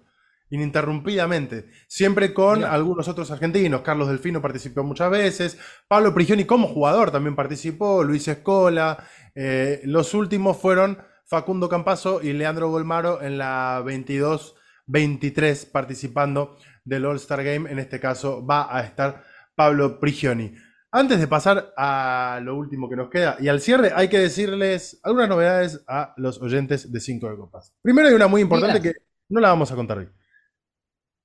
ininterrumpidamente, 0.49 1.69
siempre 1.87 2.33
con 2.33 2.63
algunos 2.63 3.07
otros 3.07 3.31
argentinos. 3.31 3.81
Carlos 3.81 4.07
Delfino 4.07 4.41
participó 4.41 4.83
muchas 4.83 5.11
veces, 5.11 5.57
Pablo 5.87 6.13
Prigioni 6.13 6.45
como 6.45 6.67
jugador 6.67 7.11
también 7.11 7.35
participó, 7.35 8.03
Luis 8.03 8.27
Escola, 8.27 9.05
eh, 9.33 9.81
los 9.83 10.13
últimos 10.13 10.57
fueron 10.57 10.99
Facundo 11.25 11.67
Campazo 11.67 12.21
y 12.21 12.33
Leandro 12.33 12.69
Golmaro 12.69 13.21
en 13.21 13.37
la 13.37 13.81
22-23 13.83 15.71
participando 15.71 16.57
del 16.85 17.05
All-Star 17.05 17.43
Game. 17.43 17.69
En 17.69 17.79
este 17.79 17.99
caso 17.99 18.45
va 18.45 18.75
a 18.75 18.81
estar 18.81 19.23
Pablo 19.55 19.99
Prigioni. 19.99 20.55
Antes 20.91 21.19
de 21.19 21.27
pasar 21.27 21.73
a 21.75 22.39
lo 22.41 22.55
último 22.55 22.89
que 22.89 22.95
nos 22.95 23.09
queda 23.09 23.35
y 23.39 23.49
al 23.49 23.59
cierre, 23.59 23.91
hay 23.93 24.07
que 24.07 24.19
decirles 24.19 24.99
algunas 25.03 25.27
novedades 25.27 25.83
a 25.87 26.13
los 26.15 26.41
oyentes 26.41 26.89
de 26.91 26.99
5 27.01 27.29
de 27.29 27.35
Copas. 27.35 27.75
Primero 27.81 28.07
hay 28.07 28.13
una 28.13 28.27
muy 28.27 28.41
importante 28.41 28.81
que 28.81 28.93
no 29.27 29.41
la 29.41 29.49
vamos 29.49 29.69
a 29.71 29.75
contar 29.75 29.97
hoy. 29.97 30.09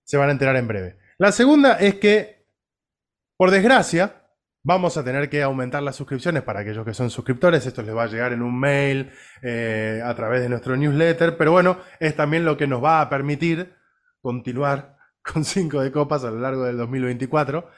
Se 0.03 0.17
van 0.17 0.31
a 0.31 0.33
enterar 0.33 0.57
en 0.57 0.67
breve. 0.67 0.99
La 1.19 1.31
segunda 1.31 1.75
es 1.75 1.97
que, 1.97 2.49
por 3.37 3.53
desgracia, 3.53 4.21
Vamos 4.63 4.99
a 4.99 5.05
tener 5.05 5.31
que 5.31 5.43
aumentar 5.43 5.83
las 5.83 5.97
suscripciones 5.97 6.43
para 6.43 6.61
aquellos 6.61 6.85
que 6.85 6.93
son 6.93 7.09
suscriptores. 7.09 7.65
Esto 7.65 7.83
les 7.83 7.97
va 7.97 8.03
a 8.03 8.09
llegar 8.09 8.35
en 8.35 8.43
un 8.43 8.59
mail, 8.61 9.11
eh, 9.41 10.03
a 10.05 10.15
través 10.15 10.43
de 10.43 10.51
nuestro 10.51 10.77
newsletter. 10.77 11.39
Pero 11.39 11.53
bueno, 11.53 11.79
es 11.99 12.15
también 12.15 12.45
lo 12.45 12.59
que 12.59 12.67
nos 12.67 12.85
va 12.85 13.01
a 13.01 13.09
permitir 13.09 13.75
continuar 14.21 14.99
con 15.23 15.45
cinco 15.45 15.81
de 15.81 15.93
copas 15.93 16.25
a 16.25 16.31
lo 16.31 16.41
largo 16.41 16.65
del 16.65 16.77
2024 16.77 17.69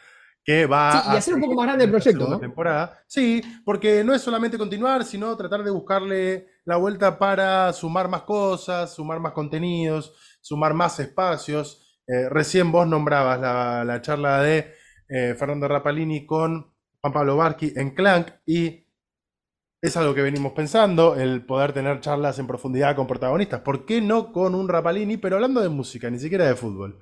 que 0.44 0.66
va 0.66 1.02
sí, 1.02 1.09
y 1.12 1.16
hacer 1.16 1.35
un 1.35 1.40
poco 1.40 1.55
más 1.55 1.66
grande 1.66 1.85
el 1.85 1.90
proyecto. 1.90 2.28
¿no? 2.28 2.38
temporada. 2.38 3.02
Sí, 3.07 3.42
porque 3.64 4.02
no 4.02 4.12
es 4.12 4.22
solamente 4.22 4.59
continuar, 4.59 5.05
sino 5.05 5.37
tratar 5.37 5.62
de 5.62 5.70
buscarle 5.70 6.48
la 6.64 6.76
vuelta 6.76 7.18
para 7.18 7.72
sumar 7.72 8.09
más 8.09 8.22
cosas, 8.22 8.94
sumar 8.94 9.20
más 9.20 9.33
contenidos, 9.33 10.14
sumar 10.40 10.74
más 10.74 10.98
espacios. 10.98 12.00
Eh, 12.07 12.28
recién 12.28 12.72
vos 12.72 12.87
nombrabas 12.87 13.40
la, 13.40 14.00
charla 14.02 14.42
de 14.42 14.72
eh, 15.09 15.35
Fernando 15.38 15.68
Rapalini 15.68 16.26
con 16.26 16.72
Juan 17.00 17.12
Pablo 17.12 17.37
Barqui 17.37 17.72
en 17.76 17.94
Clank 17.94 18.28
y 18.44 18.87
es 19.83 19.97
algo 19.97 20.14
que 20.14 20.23
venimos 20.23 20.53
pensando, 20.53 21.16
el 21.16 21.45
poder 21.45 21.73
tener 21.73 21.99
charlas 21.99 22.38
en 22.38 22.47
profundidad 22.47 22.95
con 22.95 23.09
protagonistas. 23.09 23.62
¿Por 23.62 23.85
qué 23.85 24.01
no 24.01 24.33
con 24.33 24.55
un 24.55 24.68
Rapalini, 24.68 25.16
pero 25.16 25.35
hablando 25.35 25.61
de 25.61 25.68
música, 25.68 26.09
ni 26.09 26.21
siquiera 26.21 26.47
de 26.47 26.55
fútbol? 26.55 27.01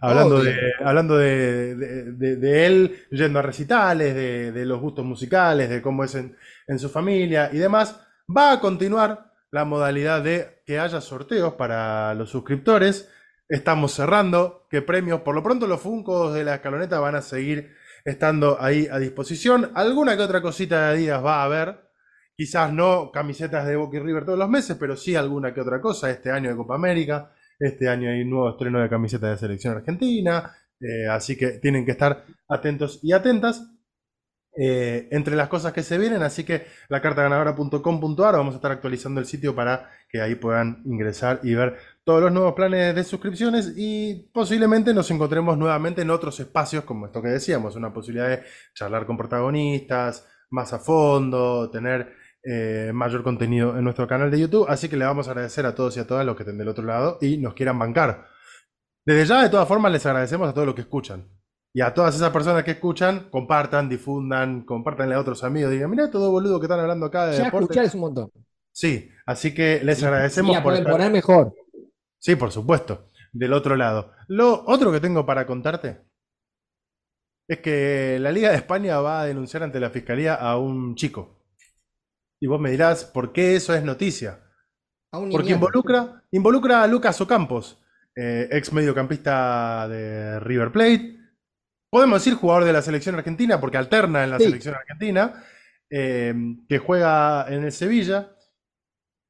Hablando, 0.00 0.42
de, 0.42 0.56
hablando 0.82 1.18
de, 1.18 2.66
él 2.66 3.04
yendo 3.10 3.38
a 3.38 3.42
recitales, 3.42 4.14
de, 4.14 4.64
los 4.64 4.80
gustos 4.80 5.04
musicales, 5.04 5.68
de 5.68 5.82
cómo 5.82 6.04
es 6.04 6.14
en, 6.14 6.34
en 6.68 6.78
su 6.78 6.88
familia 6.88 7.50
y 7.52 7.58
demás. 7.58 8.00
Va 8.34 8.52
a 8.52 8.60
continuar 8.60 9.30
la 9.50 9.66
modalidad 9.66 10.22
de 10.22 10.62
que 10.64 10.78
haya 10.78 11.02
sorteos 11.02 11.52
para 11.54 12.14
los 12.14 12.30
suscriptores. 12.30 13.10
Estamos 13.46 13.92
cerrando. 13.92 14.66
¿Qué 14.70 14.80
premios? 14.80 15.20
Por 15.20 15.34
lo 15.34 15.42
pronto 15.42 15.66
los 15.66 15.82
Funcos 15.82 16.32
de 16.32 16.44
la 16.44 16.54
escaloneta 16.54 16.98
van 16.98 17.14
a 17.14 17.20
seguir 17.20 17.74
estando 18.06 18.56
ahí 18.58 18.88
a 18.90 18.98
disposición. 18.98 19.70
Alguna 19.74 20.16
que 20.16 20.22
otra 20.22 20.40
cosita 20.40 20.80
de 20.80 20.92
Adidas 20.94 21.22
va 21.22 21.42
a 21.42 21.44
haber. 21.44 21.91
Quizás 22.36 22.72
no 22.72 23.10
camisetas 23.12 23.66
de 23.66 23.76
Boca 23.76 23.96
y 23.96 24.00
River 24.00 24.24
todos 24.24 24.38
los 24.38 24.48
meses, 24.48 24.76
pero 24.78 24.96
sí 24.96 25.14
alguna 25.14 25.52
que 25.52 25.60
otra 25.60 25.80
cosa. 25.80 26.10
Este 26.10 26.30
año 26.30 26.50
de 26.50 26.56
Copa 26.56 26.74
América, 26.74 27.32
este 27.58 27.88
año 27.88 28.10
hay 28.10 28.22
un 28.22 28.30
nuevo 28.30 28.50
estreno 28.50 28.80
de 28.80 28.88
camiseta 28.88 29.30
de 29.30 29.36
selección 29.36 29.76
argentina, 29.76 30.50
eh, 30.80 31.06
así 31.08 31.36
que 31.36 31.52
tienen 31.58 31.84
que 31.84 31.92
estar 31.92 32.24
atentos 32.48 33.00
y 33.02 33.12
atentas. 33.12 33.68
Eh, 34.54 35.08
entre 35.10 35.34
las 35.34 35.48
cosas 35.48 35.72
que 35.72 35.82
se 35.82 35.96
vienen, 35.96 36.22
así 36.22 36.44
que 36.44 36.66
la 36.90 37.00
cartaganadora.com.ar 37.00 38.36
vamos 38.36 38.52
a 38.52 38.56
estar 38.56 38.70
actualizando 38.70 39.18
el 39.18 39.24
sitio 39.24 39.54
para 39.54 39.88
que 40.10 40.20
ahí 40.20 40.34
puedan 40.34 40.82
ingresar 40.84 41.40
y 41.42 41.54
ver 41.54 41.78
todos 42.04 42.20
los 42.20 42.32
nuevos 42.32 42.52
planes 42.52 42.94
de 42.94 43.02
suscripciones 43.02 43.72
y 43.78 44.28
posiblemente 44.30 44.92
nos 44.92 45.10
encontremos 45.10 45.56
nuevamente 45.56 46.02
en 46.02 46.10
otros 46.10 46.38
espacios 46.38 46.84
como 46.84 47.06
esto 47.06 47.22
que 47.22 47.28
decíamos, 47.28 47.76
una 47.76 47.94
posibilidad 47.94 48.28
de 48.28 48.42
charlar 48.74 49.06
con 49.06 49.16
protagonistas 49.16 50.28
más 50.50 50.74
a 50.74 50.78
fondo, 50.78 51.70
tener 51.70 52.12
eh, 52.44 52.90
mayor 52.92 53.22
contenido 53.22 53.76
en 53.76 53.84
nuestro 53.84 54.06
canal 54.06 54.30
de 54.30 54.40
YouTube. 54.40 54.66
Así 54.68 54.88
que 54.88 54.96
le 54.96 55.04
vamos 55.04 55.28
a 55.28 55.30
agradecer 55.30 55.66
a 55.66 55.74
todos 55.74 55.96
y 55.96 56.00
a 56.00 56.06
todas 56.06 56.26
los 56.26 56.36
que 56.36 56.42
estén 56.42 56.58
del 56.58 56.68
otro 56.68 56.84
lado 56.84 57.18
y 57.20 57.38
nos 57.38 57.54
quieran 57.54 57.78
bancar. 57.78 58.26
Desde 59.04 59.26
ya, 59.26 59.42
de 59.42 59.48
todas 59.48 59.66
formas, 59.66 59.92
les 59.92 60.04
agradecemos 60.06 60.48
a 60.48 60.54
todos 60.54 60.66
los 60.66 60.74
que 60.74 60.82
escuchan. 60.82 61.28
Y 61.74 61.80
a 61.80 61.94
todas 61.94 62.14
esas 62.14 62.30
personas 62.30 62.64
que 62.64 62.72
escuchan, 62.72 63.28
compartan, 63.30 63.88
difundan, 63.88 64.62
compartanle 64.62 65.14
a 65.14 65.20
otros 65.20 65.42
amigos. 65.42 65.70
Digan, 65.70 65.90
mira 65.90 66.10
todo 66.10 66.30
boludo 66.30 66.60
que 66.60 66.66
están 66.66 66.80
hablando 66.80 67.06
acá 67.06 67.26
de 67.26 67.38
ya 67.38 67.46
escuchar 67.46 67.84
es 67.84 67.94
un 67.94 68.00
montón. 68.00 68.30
Sí, 68.72 69.10
así 69.26 69.54
que 69.54 69.80
les 69.82 70.02
agradecemos. 70.02 70.54
por 70.56 70.64
pueden 70.64 70.84
poner 70.84 71.10
mejor. 71.10 71.54
Sí, 72.18 72.36
por 72.36 72.52
supuesto. 72.52 73.08
Del 73.32 73.54
otro 73.54 73.76
lado. 73.76 74.12
Lo 74.28 74.64
otro 74.66 74.92
que 74.92 75.00
tengo 75.00 75.24
para 75.24 75.46
contarte 75.46 76.02
es 77.48 77.58
que 77.60 78.18
la 78.20 78.30
Liga 78.30 78.50
de 78.50 78.56
España 78.56 79.00
va 79.00 79.22
a 79.22 79.26
denunciar 79.26 79.62
ante 79.62 79.80
la 79.80 79.90
Fiscalía 79.90 80.34
a 80.34 80.58
un 80.58 80.94
chico. 80.94 81.41
Y 82.42 82.48
vos 82.48 82.60
me 82.60 82.72
dirás, 82.72 83.04
¿por 83.04 83.32
qué 83.32 83.54
eso 83.54 83.72
es 83.72 83.84
noticia? 83.84 84.40
Porque 85.12 85.52
involucra, 85.52 86.24
involucra 86.32 86.82
a 86.82 86.88
Lucas 86.88 87.20
Ocampos, 87.20 87.80
eh, 88.16 88.48
ex 88.50 88.72
mediocampista 88.72 89.86
de 89.86 90.40
River 90.40 90.72
Plate. 90.72 91.20
Podemos 91.88 92.20
decir 92.20 92.36
jugador 92.36 92.64
de 92.64 92.72
la 92.72 92.82
selección 92.82 93.14
argentina, 93.14 93.60
porque 93.60 93.76
alterna 93.76 94.24
en 94.24 94.30
la 94.30 94.40
selección 94.40 94.74
argentina, 94.74 95.44
eh, 95.88 96.34
que 96.68 96.78
juega 96.78 97.46
en 97.48 97.62
el 97.62 97.70
Sevilla 97.70 98.34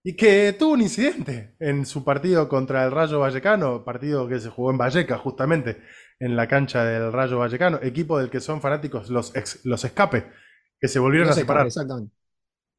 y 0.02 0.16
que 0.16 0.56
tuvo 0.58 0.72
un 0.72 0.80
incidente 0.80 1.54
en 1.60 1.84
su 1.84 2.04
partido 2.04 2.48
contra 2.48 2.82
el 2.82 2.92
Rayo 2.92 3.20
Vallecano, 3.20 3.84
partido 3.84 4.26
que 4.26 4.40
se 4.40 4.48
jugó 4.48 4.70
en 4.70 4.78
Valleca, 4.78 5.18
justamente 5.18 5.82
en 6.18 6.34
la 6.34 6.48
cancha 6.48 6.82
del 6.82 7.12
Rayo 7.12 7.40
Vallecano, 7.40 7.78
equipo 7.82 8.18
del 8.18 8.30
que 8.30 8.40
son 8.40 8.62
fanáticos 8.62 9.10
los, 9.10 9.34
los 9.64 9.84
escape, 9.84 10.32
que 10.80 10.88
se 10.88 10.98
volvieron 10.98 11.28
a 11.28 11.34
separar. 11.34 11.66
Exactamente. 11.66 12.21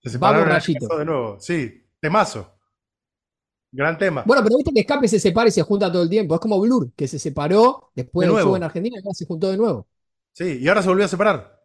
Se 0.04 0.10
separaron 0.10 0.50
de 0.50 1.06
nuevo. 1.06 1.40
Sí, 1.40 1.86
temazo. 2.00 2.54
Gran 3.72 3.98
tema. 3.98 4.24
Bueno, 4.26 4.44
pero 4.44 4.58
viste 4.58 4.72
que 4.72 4.82
Escape 4.82 5.08
se 5.08 5.20
separa 5.20 5.48
y 5.48 5.52
se 5.52 5.64
junta 5.64 5.92
todo 5.92 6.04
el 6.04 6.10
tiempo. 6.10 6.36
Es 6.36 6.42
como 6.42 6.60
Blur, 6.60 6.92
que 6.94 7.08
se 7.08 7.18
separó 7.18 7.92
después 7.96 8.28
de 8.28 8.36
del 8.36 8.44
show 8.44 8.56
en 8.56 8.64
Argentina 8.64 8.98
y 8.98 9.00
ahora 9.00 9.14
se 9.16 9.26
juntó 9.26 9.50
de 9.50 9.58
nuevo. 9.58 9.88
Sí, 10.34 10.60
y 10.62 10.68
ahora 10.68 10.84
se 10.84 10.90
volvió 10.90 11.06
a 11.06 11.08
separar. 11.08 11.60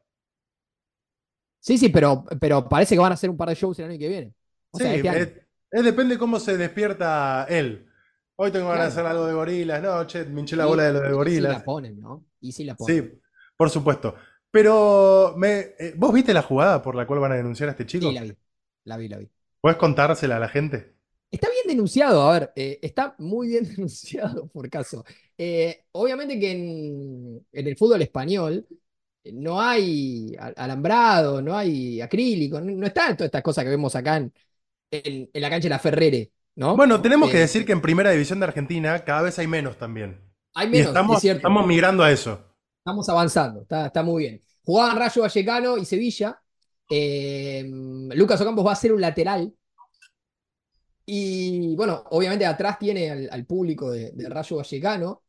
Sí, 1.61 1.77
sí, 1.77 1.89
pero, 1.91 2.25
pero 2.41 2.67
parece 2.67 2.95
que 2.95 3.01
van 3.01 3.13
a 3.13 3.15
hacer 3.15 3.29
un 3.29 3.37
par 3.37 3.49
de 3.49 3.57
shows 3.57 3.79
el 3.81 3.91
año 3.91 3.99
que 3.99 4.09
viene. 4.09 4.35
sí, 4.73 4.85
este 4.85 5.47
Es, 5.71 5.85
depende 5.85 6.17
cómo 6.17 6.39
se 6.39 6.57
despierta 6.57 7.45
él. 7.49 7.87
Hoy 8.37 8.53
tengo 8.53 8.69
ganas 8.69 8.85
de 8.85 8.89
hacer 8.89 9.05
algo 9.05 9.27
de 9.27 9.35
gorilas. 9.35 9.83
No, 9.83 10.07
che, 10.07 10.25
me 10.25 10.41
hinché 10.41 10.57
la 10.57 10.65
bola 10.65 10.85
de 10.85 10.93
lo 10.95 11.01
de 11.01 11.13
gorilas. 11.13 11.51
Y 11.51 11.55
sí 11.55 11.59
la 11.59 11.65
ponen, 11.65 12.01
¿no? 12.01 12.25
Y 12.41 12.53
sí 12.53 12.65
la 12.65 12.75
ponen. 12.75 13.03
Sí, 13.03 13.21
por 13.57 13.69
supuesto. 13.69 14.15
Pero, 14.51 15.35
me, 15.37 15.59
eh, 15.79 15.95
¿vos 15.97 16.13
viste 16.13 16.33
la 16.33 16.43
jugada 16.43 16.83
por 16.83 16.95
la 16.95 17.07
cual 17.07 17.21
van 17.21 17.33
a 17.33 17.37
denunciar 17.37 17.69
a 17.69 17.73
este 17.73 17.87
chico? 17.87 18.09
Sí, 18.09 18.15
la 18.15 18.23
vi. 18.23 18.35
La 18.85 18.97
vi, 18.97 19.09
la 19.09 19.19
vi. 19.19 19.29
¿Puedes 19.61 19.79
contársela 19.79 20.37
a 20.37 20.41
la 20.41 20.49
gente? 20.49 20.95
Está 21.31 21.49
bien 21.51 21.67
denunciado, 21.67 22.23
a 22.23 22.39
ver, 22.39 22.53
eh, 22.57 22.79
está 22.81 23.15
muy 23.19 23.49
bien 23.49 23.65
denunciado 23.69 24.49
por 24.49 24.69
caso. 24.71 25.05
Eh, 25.37 25.85
obviamente 25.93 26.39
que 26.41 26.53
en, 26.53 27.47
el 27.53 27.77
fútbol 27.77 28.03
español 28.03 28.67
no 29.33 29.61
hay 29.61 30.35
alambrado, 30.57 31.43
no 31.43 31.55
hay 31.55 32.01
acrílico, 32.01 32.61
no, 32.61 32.87
está 32.87 33.15
todas 33.15 33.27
estas 33.27 33.43
cosas 33.43 33.65
que 33.65 33.71
vemos 33.71 33.95
acá 33.95 34.17
en, 34.91 35.31
la 35.35 35.51
cancha 35.51 35.67
de 35.67 35.71
la 35.71 35.79
Ferrere, 35.79 36.31
¿no? 36.57 36.77
Bueno, 36.77 37.03
tenemos 37.03 37.31
que 37.31 37.39
decir 37.39 37.67
que 37.67 37.73
en 37.73 37.83
Primera 37.83 38.11
División 38.11 38.41
de 38.41 38.47
Argentina 38.47 39.05
cada 39.05 39.21
vez 39.21 39.39
hay 39.39 39.47
menos 39.47 39.77
también. 39.77 40.19
Hay 40.55 40.69
menos, 40.69 40.89
estamos, 40.89 41.23
estamos 41.23 41.67
migrando 41.67 42.03
a 42.03 42.11
eso. 42.11 42.48
Estamos 42.89 43.09
avanzando, 43.11 43.61
está, 43.61 44.03
muy 44.03 44.23
bien. 44.23 44.41
Jugaban 44.65 44.97
Rayo 44.97 45.21
Vallecano 45.21 45.77
y 45.77 45.85
Sevilla. 45.85 46.41
Eh, 46.89 47.63
Lucas 48.15 48.41
Ocampos 48.41 48.67
va 48.67 48.73
a 48.73 48.77
ser 48.77 48.95
un 48.95 49.01
lateral. 49.03 49.53
Y 51.05 51.77
bueno, 51.77 52.03
obviamente 52.09 52.47
atrás 52.47 52.79
tiene 52.79 53.29
al, 53.31 53.45
público 53.45 53.91
de, 53.91 54.15
Rayo 54.31 54.57
Vallecano. 54.57 55.23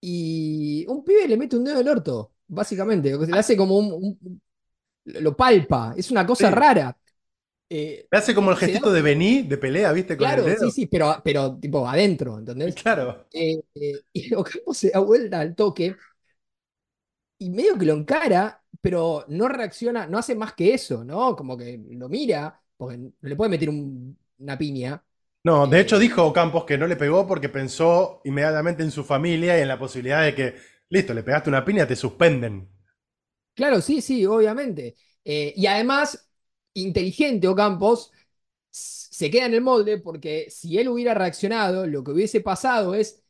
Y 0.00 0.86
un 0.88 1.04
pibe 1.04 1.28
le 1.28 1.36
mete 1.36 1.56
un 1.56 1.64
dedo 1.64 1.74
en 1.74 1.82
el 1.82 1.88
orto, 1.90 2.32
básicamente. 2.46 3.14
Le 3.14 3.38
hace 3.38 3.54
como 3.54 3.76
un. 3.76 4.40
lo 5.04 5.36
palpa. 5.36 5.92
Es 5.98 6.10
una 6.10 6.24
cosa 6.24 6.50
rara. 6.50 6.96
Eh, 7.68 8.08
le 8.10 8.18
hace 8.18 8.34
como 8.34 8.50
el 8.50 8.56
gestito 8.56 8.90
de 8.90 9.02
vení, 9.02 9.42
de 9.42 9.58
pelea, 9.58 9.92
¿viste? 9.92 10.16
Con 10.16 10.26
claro, 10.26 10.44
sí, 10.58 10.70
sí, 10.70 10.86
pero, 10.86 11.20
pero 11.22 11.58
tipo 11.58 11.86
adentro, 11.86 12.38
¿entendés? 12.38 12.74
Claro. 12.74 13.26
Eh, 13.30 13.60
y 14.14 14.32
Ocampos 14.32 14.78
se 14.78 14.88
da 14.88 15.00
vuelta 15.00 15.40
al 15.40 15.54
toque 15.54 15.94
y 17.44 17.50
medio 17.50 17.78
que 17.78 17.84
lo 17.84 17.94
encara, 17.94 18.62
pero 18.80 19.24
no 19.28 19.48
reacciona, 19.48 20.06
no 20.06 20.18
hace 20.18 20.34
más 20.34 20.54
que 20.54 20.74
eso, 20.74 21.04
¿no? 21.04 21.36
Como 21.36 21.56
que 21.56 21.78
lo 21.90 22.08
mira, 22.08 22.58
porque 22.76 22.96
no 22.98 23.12
le 23.20 23.36
puede 23.36 23.50
meter 23.50 23.68
una 23.68 24.58
piña. 24.58 25.04
No, 25.44 25.66
de 25.66 25.80
hecho 25.80 25.96
eh, 25.96 26.00
dijo 26.00 26.32
Campos 26.32 26.64
que 26.64 26.78
no 26.78 26.86
le 26.86 26.96
pegó 26.96 27.26
porque 27.26 27.50
pensó 27.50 28.22
inmediatamente 28.24 28.82
en 28.82 28.90
su 28.90 29.04
familia 29.04 29.58
y 29.58 29.62
en 29.62 29.68
la 29.68 29.78
posibilidad 29.78 30.22
de 30.22 30.34
que, 30.34 30.54
listo, 30.88 31.12
le 31.12 31.22
pegaste 31.22 31.50
una 31.50 31.64
piña, 31.64 31.86
te 31.86 31.96
suspenden. 31.96 32.68
Claro, 33.54 33.80
sí, 33.80 34.00
sí, 34.00 34.24
obviamente. 34.26 34.96
Eh, 35.24 35.52
y 35.56 35.66
además, 35.66 36.28
inteligente 36.72 37.46
Ocampos 37.46 38.10
se 38.70 39.30
queda 39.30 39.46
en 39.46 39.54
el 39.54 39.60
molde 39.60 39.98
porque 39.98 40.50
si 40.50 40.78
él 40.78 40.88
hubiera 40.88 41.14
reaccionado, 41.14 41.86
lo 41.86 42.02
que 42.02 42.10
hubiese 42.12 42.40
pasado 42.40 42.94
es 42.94 43.23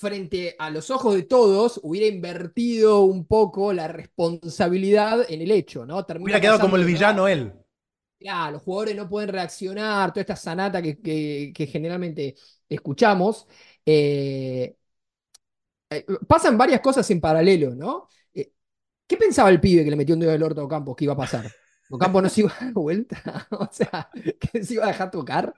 frente 0.00 0.56
a 0.58 0.70
los 0.70 0.90
ojos 0.90 1.14
de 1.14 1.24
todos, 1.24 1.78
hubiera 1.82 2.06
invertido 2.06 3.02
un 3.02 3.26
poco 3.26 3.74
la 3.74 3.86
responsabilidad 3.86 5.26
en 5.28 5.42
el 5.42 5.50
hecho, 5.50 5.84
¿no? 5.84 5.98
hubiera 6.18 6.40
quedado 6.40 6.58
como 6.58 6.76
el 6.76 6.86
villano 6.86 7.28
él. 7.28 7.52
Ya, 8.18 8.50
los 8.50 8.62
jugadores 8.62 8.96
no 8.96 9.08
pueden 9.08 9.28
reaccionar, 9.28 10.10
toda 10.10 10.22
esta 10.22 10.36
sanata 10.36 10.80
que, 10.80 11.52
generalmente 11.70 12.34
escuchamos. 12.68 13.46
Eh, 13.84 14.74
eh, 15.90 16.06
pasan 16.26 16.56
varias 16.56 16.80
cosas 16.80 17.10
en 17.10 17.20
paralelo, 17.20 17.74
¿no? 17.74 18.08
Eh, 18.32 18.52
¿Qué 19.06 19.16
pensaba 19.18 19.50
el 19.50 19.60
pibe 19.60 19.84
que 19.84 19.90
le 19.90 19.96
metió 19.96 20.14
un 20.14 20.20
dedo 20.20 20.32
del 20.32 20.42
orto 20.42 20.62
a 20.62 20.68
Campos 20.68 20.96
que 20.96 21.04
iba 21.04 21.12
a 21.12 21.18
pasar? 21.18 21.50
¿Ocampo 21.90 22.22
no 22.22 22.28
se 22.28 22.40
iba 22.40 22.52
a 22.58 22.64
dar 22.64 22.72
vuelta? 22.72 23.46
o 23.50 23.68
sea, 23.70 24.08
que 24.38 24.64
se 24.64 24.74
iba 24.74 24.84
a 24.84 24.88
dejar 24.88 25.10
tocar. 25.10 25.54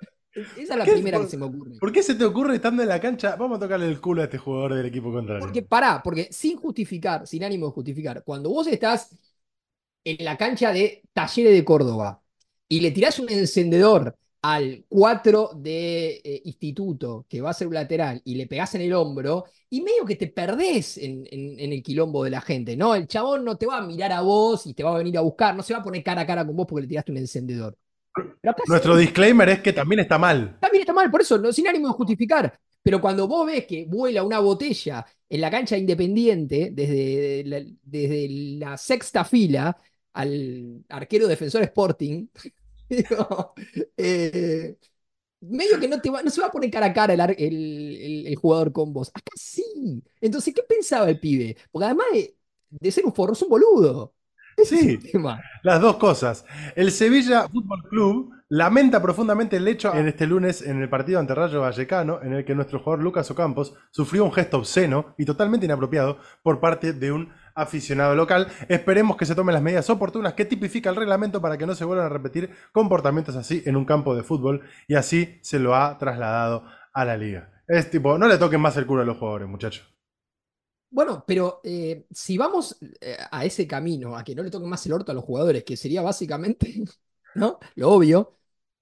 Esa 0.54 0.74
es 0.74 0.78
la 0.78 0.88
primera 0.88 1.18
que 1.18 1.26
se 1.26 1.36
me 1.36 1.44
ocurre. 1.46 1.76
¿Por 1.78 1.92
qué 1.92 2.02
se 2.02 2.14
te 2.14 2.24
ocurre 2.24 2.54
estando 2.56 2.82
en 2.82 2.88
la 2.88 3.00
cancha? 3.00 3.36
Vamos 3.36 3.56
a 3.58 3.60
tocarle 3.60 3.86
el 3.86 4.00
culo 4.00 4.22
a 4.22 4.24
este 4.24 4.38
jugador 4.38 4.74
del 4.74 4.86
equipo 4.86 5.12
contrario. 5.12 5.42
Porque 5.42 5.62
pará, 5.62 6.00
porque 6.02 6.28
sin 6.30 6.56
justificar, 6.56 7.26
sin 7.26 7.42
ánimo 7.44 7.66
de 7.66 7.72
justificar, 7.72 8.22
cuando 8.24 8.50
vos 8.50 8.66
estás 8.68 9.16
en 10.04 10.24
la 10.24 10.36
cancha 10.38 10.72
de 10.72 11.02
Talleres 11.12 11.52
de 11.54 11.64
Córdoba 11.64 12.22
y 12.68 12.80
le 12.80 12.92
tirás 12.92 13.18
un 13.20 13.30
encendedor 13.30 14.16
al 14.42 14.84
4 14.88 15.52
de 15.56 16.20
eh, 16.24 16.42
instituto 16.46 17.26
que 17.28 17.40
va 17.42 17.50
a 17.50 17.54
ser 17.54 17.68
un 17.68 17.74
lateral 17.74 18.20
y 18.24 18.34
le 18.36 18.46
pegás 18.48 18.74
en 18.76 18.82
el 18.82 18.92
hombro, 18.94 19.46
y 19.70 19.82
medio 19.82 20.04
que 20.06 20.16
te 20.16 20.28
perdés 20.28 20.98
en, 20.98 21.26
en- 21.30 21.60
en 21.60 21.72
el 21.72 21.82
quilombo 21.82 22.24
de 22.24 22.30
la 22.30 22.40
gente, 22.42 22.76
¿no? 22.76 22.94
El 22.94 23.06
chabón 23.08 23.44
no 23.44 23.56
te 23.58 23.66
va 23.66 23.78
a 23.78 23.82
mirar 23.86 24.12
a 24.12 24.22
vos 24.22 24.66
y 24.66 24.74
te 24.74 24.84
va 24.84 24.94
a 24.94 24.98
venir 24.98 25.18
a 25.18 25.22
buscar, 25.22 25.56
no 25.56 25.62
se 25.62 25.74
va 25.74 25.80
a 25.80 25.84
poner 25.84 26.02
cara 26.04 26.22
a 26.22 26.26
cara 26.26 26.46
con 26.46 26.56
vos 26.56 26.66
porque 26.68 26.82
le 26.82 26.88
tiraste 26.88 27.12
un 27.12 27.18
encendedor. 27.18 27.76
Pero 28.40 28.50
acá 28.52 28.62
Nuestro 28.66 28.96
sí, 28.96 28.96
disclaimer 28.96 29.48
es 29.50 29.60
que 29.60 29.72
también 29.72 30.00
está 30.00 30.18
mal. 30.18 30.58
también 30.58 30.82
está 30.82 30.92
mal, 30.92 31.10
por 31.10 31.20
eso, 31.22 31.38
no, 31.38 31.52
sin 31.52 31.66
ánimo 31.68 31.88
de 31.88 31.94
justificar. 31.94 32.58
Pero 32.82 33.00
cuando 33.00 33.28
vos 33.28 33.46
ves 33.46 33.66
que 33.66 33.86
vuela 33.86 34.22
una 34.24 34.38
botella 34.40 35.04
en 35.28 35.40
la 35.40 35.50
cancha 35.50 35.76
Independiente, 35.76 36.70
desde 36.72 37.44
la, 37.46 37.62
desde 37.82 38.28
la 38.58 38.76
sexta 38.78 39.24
fila 39.24 39.76
al 40.14 40.84
arquero 40.88 41.26
defensor 41.28 41.62
Sporting, 41.62 42.26
digo, 42.88 43.54
eh, 43.96 44.76
medio 45.40 45.80
que 45.80 45.88
no, 45.88 46.00
te 46.00 46.10
va- 46.10 46.22
no 46.22 46.30
se 46.30 46.40
va 46.40 46.48
a 46.48 46.52
poner 46.52 46.70
cara 46.70 46.86
a 46.86 46.92
cara 46.94 47.14
el, 47.14 47.20
ar- 47.20 47.36
el- 47.38 47.96
el- 48.00 48.26
el 48.28 48.36
jugador 48.36 48.72
con 48.72 48.92
vos. 48.92 49.10
Acá 49.14 49.32
sí. 49.36 50.02
Entonces, 50.20 50.54
¿qué 50.54 50.62
pensaba 50.64 51.08
el 51.10 51.20
pibe? 51.20 51.56
Porque 51.72 51.86
además 51.86 52.06
de, 52.12 52.36
de 52.70 52.92
ser 52.92 53.04
un 53.06 53.14
forro, 53.14 53.32
es 53.34 53.42
un 53.42 53.48
boludo. 53.50 54.14
Sí. 54.64 54.98
Las 55.62 55.80
dos 55.80 55.96
cosas. 55.96 56.44
El 56.74 56.90
Sevilla 56.90 57.48
Fútbol 57.48 57.82
Club 57.88 58.32
lamenta 58.48 59.00
profundamente 59.00 59.56
el 59.56 59.66
hecho 59.66 59.94
en 59.94 60.08
este 60.08 60.26
lunes 60.26 60.60
en 60.62 60.82
el 60.82 60.88
partido 60.88 61.18
ante 61.18 61.34
Rayo 61.34 61.62
Vallecano, 61.62 62.20
en 62.22 62.34
el 62.34 62.44
que 62.44 62.54
nuestro 62.54 62.80
jugador 62.80 63.02
Lucas 63.02 63.30
Ocampos 63.30 63.74
sufrió 63.90 64.24
un 64.24 64.32
gesto 64.32 64.58
obsceno 64.58 65.14
y 65.16 65.24
totalmente 65.24 65.66
inapropiado 65.66 66.18
por 66.42 66.60
parte 66.60 66.92
de 66.92 67.12
un 67.12 67.32
aficionado 67.54 68.14
local. 68.14 68.48
Esperemos 68.68 69.16
que 69.16 69.26
se 69.26 69.34
tomen 69.34 69.54
las 69.54 69.62
medidas 69.62 69.88
oportunas 69.90 70.34
que 70.34 70.44
tipifica 70.44 70.90
el 70.90 70.96
reglamento 70.96 71.40
para 71.40 71.56
que 71.56 71.66
no 71.66 71.74
se 71.74 71.84
vuelvan 71.84 72.06
a 72.06 72.10
repetir 72.10 72.50
comportamientos 72.72 73.36
así 73.36 73.62
en 73.64 73.76
un 73.76 73.84
campo 73.84 74.14
de 74.14 74.22
fútbol 74.22 74.62
y 74.86 74.94
así 74.96 75.38
se 75.42 75.58
lo 75.58 75.74
ha 75.74 75.96
trasladado 75.98 76.64
a 76.92 77.04
la 77.04 77.16
liga. 77.16 77.50
Es 77.66 77.90
tipo, 77.90 78.18
no 78.18 78.28
le 78.28 78.38
toquen 78.38 78.60
más 78.60 78.76
el 78.76 78.86
culo 78.86 79.02
a 79.02 79.06
los 79.06 79.16
jugadores, 79.16 79.48
muchachos. 79.48 79.91
Bueno, 80.94 81.24
pero 81.26 81.60
eh, 81.64 82.06
si 82.10 82.36
vamos 82.36 82.76
eh, 83.00 83.16
a 83.30 83.44
ese 83.46 83.66
camino, 83.66 84.14
a 84.16 84.22
que 84.22 84.34
no 84.34 84.42
le 84.42 84.50
toquen 84.50 84.68
más 84.68 84.84
el 84.86 84.92
orto 84.92 85.10
a 85.12 85.14
los 85.14 85.24
jugadores, 85.24 85.64
que 85.64 85.76
sería 85.76 86.02
básicamente, 86.02 86.82
¿no? 87.34 87.58
Lo 87.76 87.90
obvio. 87.92 88.38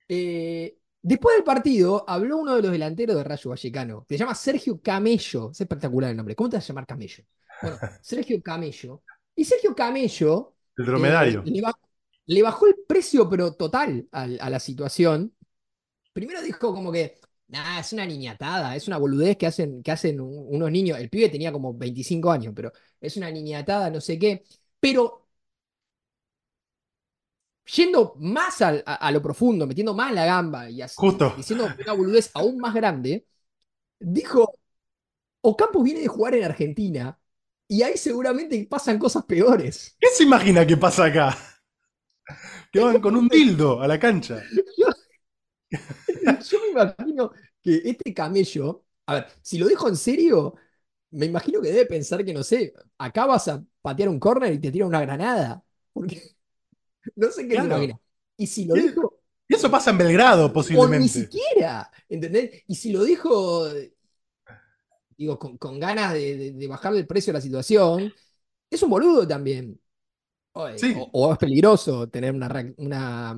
eh, 0.08 0.78
después 1.02 1.36
del 1.36 1.44
partido 1.44 2.04
habló 2.08 2.38
uno 2.38 2.56
de 2.56 2.62
los 2.62 2.72
delanteros 2.72 3.16
de 3.16 3.24
Rayo 3.24 3.50
Vallecano, 3.50 4.06
que 4.08 4.16
se 4.16 4.20
llama 4.20 4.34
Sergio 4.34 4.80
Camello. 4.82 5.50
Es 5.52 5.60
espectacular 5.60 6.10
el 6.10 6.16
nombre. 6.16 6.34
¿Cómo 6.36 6.50
te 6.50 6.56
vas 6.56 6.64
a 6.66 6.68
llamar 6.68 6.86
Camello? 6.86 7.24
Bueno, 7.60 7.82
Sergio 8.00 8.42
Camello. 8.42 9.02
Y 9.36 9.44
Sergio 9.44 9.74
Camello 9.76 10.56
El 10.76 10.84
eh, 10.94 11.16
dromedario. 11.16 11.44
le, 11.44 11.60
baj- 11.62 11.78
le 12.26 12.42
bajó 12.42 12.66
el 12.66 12.76
precio, 12.88 13.28
pero 13.28 13.54
total, 13.54 14.08
al- 14.12 14.38
a, 14.40 14.50
la 14.50 14.60
situación. 14.60 15.34
Primero 16.12 16.42
dijo 16.42 16.74
como 16.74 16.92
que, 16.92 17.18
nah, 17.50 17.80
es 17.80 17.92
una 17.92 18.06
niñatada, 18.06 18.76
es 18.76 18.86
una 18.88 18.98
boludez 18.98 19.36
que 19.36 19.46
hacen, 19.46 19.82
que 19.82 19.90
hacen 19.92 20.20
un- 20.20 20.46
unos 20.54 20.70
niños. 20.70 20.98
El 20.98 21.10
pibe 21.10 21.28
tenía 21.28 21.52
como 21.52 21.74
25 21.74 22.30
años, 22.30 22.52
pero 22.56 22.72
es 23.00 23.16
una 23.16 23.30
niñatada, 23.30 23.90
no 23.90 24.00
sé 24.00 24.18
qué. 24.18 24.42
Pero 24.80 25.28
yendo 27.76 28.14
más 28.18 28.60
al- 28.62 28.82
a, 28.86 28.94
a 28.96 29.12
lo 29.12 29.22
profundo, 29.22 29.66
metiendo 29.66 29.94
más 29.94 30.12
la 30.12 30.24
gamba 30.26 30.68
y 30.70 30.82
así, 30.82 30.96
Justo. 31.00 31.32
diciendo 31.36 31.66
una 31.78 31.92
boludez 31.92 32.30
aún 32.34 32.58
más 32.58 32.74
grande, 32.74 33.26
dijo, 34.00 34.54
Ocampo 35.42 35.82
viene 35.82 36.00
de 36.00 36.08
jugar 36.08 36.34
en 36.36 36.44
Argentina 36.44 37.18
y 37.68 37.82
ahí 37.82 37.96
seguramente 37.98 38.66
pasan 38.70 38.98
cosas 38.98 39.24
peores. 39.24 39.96
¿Qué 40.00 40.08
se 40.08 40.24
imagina 40.24 40.66
que 40.66 40.76
pasa 40.76 41.06
acá? 41.06 41.36
Que 42.72 42.80
van 42.80 43.00
con 43.00 43.16
un 43.16 43.28
dildo 43.28 43.80
a 43.80 43.88
la 43.88 43.98
cancha. 43.98 44.42
Yo 46.50 46.58
me 46.60 46.68
imagino 46.82 47.32
que 47.62 47.82
este 47.84 48.14
camello, 48.14 48.84
a 49.06 49.14
ver, 49.14 49.26
si 49.42 49.58
lo 49.58 49.68
dijo 49.68 49.88
en 49.88 49.96
serio, 49.96 50.54
me 51.10 51.26
imagino 51.26 51.60
que 51.60 51.68
debe 51.72 51.86
pensar 51.86 52.24
que, 52.24 52.32
no 52.34 52.42
sé, 52.42 52.72
acá 52.98 53.26
vas 53.26 53.48
a 53.48 53.64
patear 53.82 54.08
un 54.08 54.20
córner 54.20 54.52
y 54.54 54.58
te 54.60 54.70
tira 54.72 54.86
una 54.86 55.00
granada. 55.00 55.64
Porque 55.92 56.34
no 57.16 57.30
sé 57.30 57.48
qué 57.48 57.60
se 57.60 57.66
Claro. 57.66 57.66
imagina. 57.66 58.00
Y 58.36 58.46
si 58.46 58.64
lo 58.66 58.76
dijo, 58.78 59.20
Y 59.48 59.54
eso 59.54 59.70
pasa 59.70 59.90
en 59.90 59.98
Belgrado, 59.98 60.50
o 60.72 60.88
ni 60.88 61.08
posiblemente. 61.08 61.08
siquiera, 61.08 61.90
¿entendés? 62.08 62.64
Y 62.66 62.74
si 62.76 62.92
lo 62.92 63.04
dijo, 63.04 63.66
digo, 65.16 65.38
con, 65.38 65.56
con 65.58 65.78
ganas 65.80 66.12
de, 66.14 66.36
de- 66.36 66.52
de 66.52 66.66
bajarle 66.68 67.00
el 67.00 67.06
precio 67.06 67.30
a 67.32 67.34
la 67.34 67.40
situación, 67.40 68.14
es 68.70 68.82
un 68.82 68.90
boludo 68.90 69.26
también. 69.28 69.80
O, 70.52 70.62
Sí. 70.74 70.90
o- 70.92 71.10
o 71.12 71.32
es 71.32 71.38
peligroso 71.38 72.08
tener 72.10 72.34
una, 72.34 72.48
una, 72.78 73.36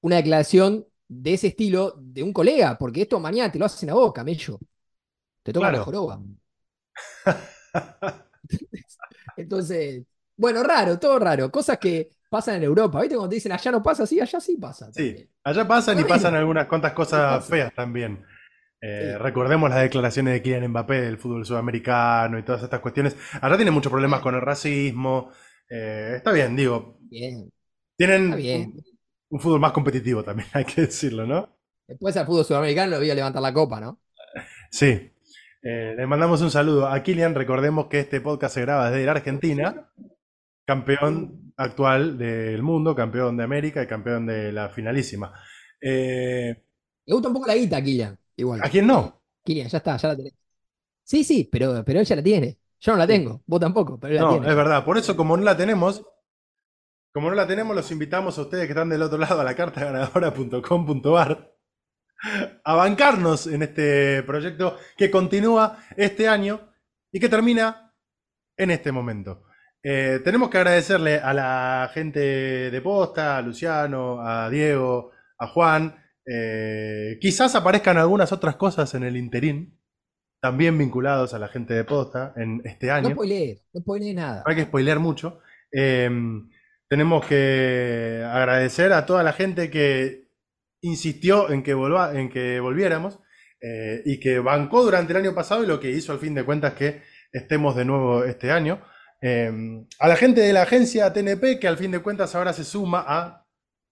una 0.00 0.16
declaración 0.16 0.86
de 1.08 1.34
ese 1.34 1.48
estilo 1.48 1.94
de 1.98 2.22
un 2.22 2.32
colega, 2.32 2.76
porque 2.78 3.02
esto 3.02 3.20
mañana 3.20 3.50
te 3.52 3.58
lo 3.58 3.66
hacen 3.66 3.90
a 3.90 3.94
vos, 3.94 4.12
camello. 4.12 4.58
Te 5.42 5.52
toca 5.52 5.70
Claro. 5.70 5.70
la 5.70 5.84
joroba. 5.84 6.20
Entonces, 9.36 10.04
bueno, 10.36 10.62
raro, 10.62 10.98
todo 10.98 11.18
raro. 11.18 11.50
Cosas 11.50 11.78
que 11.78 12.10
pasan 12.28 12.56
en 12.56 12.64
Europa. 12.64 13.00
¿Viste 13.00 13.16
cuando 13.16 13.30
te 13.30 13.36
dicen 13.36 13.52
allá 13.52 13.70
no 13.72 13.82
pasa? 13.82 14.06
Sí, 14.06 14.20
allá 14.20 14.40
sí 14.40 14.56
pasa. 14.56 14.92
Sí, 14.92 15.28
allá 15.44 15.66
pasan 15.66 15.98
y 16.00 16.04
pasan 16.04 16.34
algunas 16.34 16.66
cuantas 16.66 16.92
cosas 16.92 17.36
pasa. 17.38 17.42
feas 17.42 17.74
también. 17.74 18.24
Eh, 18.80 19.12
Sí. 19.12 19.18
Recordemos 19.18 19.70
las 19.70 19.80
declaraciones 19.82 20.34
de 20.34 20.42
Kylian 20.42 20.68
Mbappé 20.70 21.00
del 21.02 21.18
fútbol 21.18 21.46
sudamericano 21.46 22.38
y 22.38 22.42
todas 22.44 22.62
estas 22.62 22.80
cuestiones. 22.80 23.16
Allá 23.40 23.56
tienen 23.56 23.74
muchos 23.74 23.90
problemas 23.90 24.20
con 24.20 24.34
el 24.34 24.40
racismo. 24.42 25.30
Eh, 25.68 26.14
está 26.16 26.32
bien, 26.32 26.54
digo, 26.56 26.96
Bien, 26.98 27.50
tienen 27.96 28.24
está 28.24 28.36
bien. 28.36 28.74
Un, 29.30 29.40
fútbol 29.40 29.60
más 29.60 29.72
competitivo 29.72 30.22
también, 30.22 30.48
hay 30.54 30.64
que 30.64 30.82
decirlo, 30.82 31.26
¿no? 31.26 31.48
Después 31.86 32.16
al 32.16 32.26
fútbol 32.26 32.44
sudamericano 32.44 32.92
lo 32.92 32.98
voy 32.98 33.10
a 33.10 33.14
levantar 33.14 33.42
la 33.42 33.52
copa, 33.52 33.80
¿no? 33.80 34.00
Sí. 34.70 35.12
Eh, 35.62 35.94
le 35.96 36.06
mandamos 36.06 36.42
un 36.42 36.50
saludo 36.50 36.86
a 36.88 37.02
Kylian. 37.02 37.34
Recordemos 37.34 37.86
que 37.86 38.00
este 38.00 38.20
podcast 38.20 38.54
se 38.54 38.60
graba 38.62 38.90
desde 38.90 39.06
la 39.06 39.12
Argentina, 39.12 39.90
campeón 40.64 41.52
actual 41.56 42.18
del 42.18 42.62
mundo, 42.62 42.94
campeón 42.94 43.36
de 43.36 43.44
América 43.44 43.82
y 43.82 43.86
campeón 43.86 44.26
de 44.26 44.52
la 44.52 44.68
finalísima. 44.68 45.32
Eh, 45.80 46.54
Me 47.06 47.14
gusta 47.14 47.28
un 47.28 47.34
poco 47.34 47.46
la 47.46 47.54
guita, 47.54 47.82
Kylian. 47.82 48.18
Igual. 48.36 48.60
¿A 48.62 48.68
quién 48.68 48.86
no? 48.86 49.22
Kylian, 49.44 49.68
ya 49.68 49.78
está, 49.78 49.96
ya 49.96 50.08
la 50.08 50.16
tenés. 50.16 50.34
Sí, 51.04 51.22
sí, 51.24 51.48
pero, 51.50 51.84
pero 51.84 52.00
él 52.00 52.06
ya 52.06 52.16
la 52.16 52.22
tiene. 52.22 52.58
Yo 52.80 52.92
no 52.92 52.98
la 52.98 53.06
tengo, 53.06 53.42
vos 53.46 53.60
tampoco, 53.60 53.98
pero 53.98 54.12
él 54.12 54.16
la 54.20 54.26
No, 54.26 54.30
tiene. 54.32 54.48
es 54.50 54.56
verdad. 54.56 54.84
Por 54.84 54.98
eso, 54.98 55.16
como 55.16 55.36
no 55.36 55.44
la 55.44 55.56
tenemos, 55.56 56.04
como 57.16 57.30
no 57.30 57.34
la 57.34 57.46
tenemos, 57.46 57.74
los 57.74 57.90
invitamos 57.92 58.36
a 58.36 58.42
ustedes 58.42 58.66
que 58.66 58.72
están 58.72 58.90
del 58.90 59.00
otro 59.00 59.16
lado 59.16 59.40
a 59.40 59.44
la 59.44 59.54
cartaganadora.com.ar 59.54 61.50
a 62.62 62.74
bancarnos 62.74 63.46
en 63.46 63.62
este 63.62 64.22
proyecto 64.22 64.76
que 64.98 65.10
continúa 65.10 65.78
este 65.96 66.28
año 66.28 66.74
y 67.10 67.18
que 67.18 67.30
termina 67.30 67.94
en 68.58 68.70
este 68.70 68.92
momento. 68.92 69.44
Eh, 69.82 70.20
tenemos 70.24 70.50
que 70.50 70.58
agradecerle 70.58 71.18
a 71.18 71.32
la 71.32 71.90
gente 71.94 72.20
de 72.70 72.80
Posta, 72.82 73.38
a 73.38 73.40
Luciano, 73.40 74.20
a 74.20 74.50
Diego, 74.50 75.12
a 75.38 75.46
Juan. 75.46 75.96
Eh, 76.26 77.16
quizás 77.18 77.54
aparezcan 77.54 77.96
algunas 77.96 78.30
otras 78.30 78.56
cosas 78.56 78.92
en 78.92 79.04
el 79.04 79.16
interín, 79.16 79.80
también 80.42 80.76
vinculados 80.76 81.32
a 81.32 81.38
la 81.38 81.48
gente 81.48 81.72
de 81.72 81.84
Posta 81.84 82.34
en 82.36 82.60
este 82.66 82.88
No 82.88 82.92
año. 82.92 83.10
spoilees, 83.12 83.66
no 83.72 83.80
spoilees 83.80 84.14
nada. 84.16 84.42
No 84.44 84.50
hay 84.50 84.56
que 84.56 84.64
spoilear 84.64 84.98
mucho. 84.98 85.40
Eh, 85.72 86.10
tenemos 86.88 87.24
que 87.26 88.22
agradecer 88.26 88.92
a 88.92 89.06
toda 89.06 89.22
la 89.22 89.32
gente 89.32 89.70
que 89.70 90.28
insistió 90.82 91.50
en 91.50 91.62
que, 91.62 91.74
volva- 91.74 92.14
en 92.14 92.28
que 92.30 92.60
volviéramos 92.60 93.18
eh, 93.60 94.02
y 94.04 94.20
que 94.20 94.38
bancó 94.38 94.84
durante 94.84 95.12
el 95.12 95.18
año 95.18 95.34
pasado 95.34 95.64
y 95.64 95.66
lo 95.66 95.80
que 95.80 95.90
hizo 95.90 96.12
al 96.12 96.18
fin 96.18 96.34
de 96.34 96.44
cuentas 96.44 96.74
que 96.74 97.02
estemos 97.32 97.74
de 97.74 97.84
nuevo 97.84 98.24
este 98.24 98.50
año. 98.52 98.80
Eh, 99.20 99.50
a 99.98 100.08
la 100.08 100.16
gente 100.16 100.42
de 100.42 100.52
la 100.52 100.62
agencia 100.62 101.12
TNP 101.12 101.58
que 101.58 101.66
al 101.68 101.78
fin 101.78 101.90
de 101.90 102.00
cuentas 102.00 102.34
ahora 102.34 102.52
se 102.52 102.64
suma 102.64 103.04
a 103.06 103.44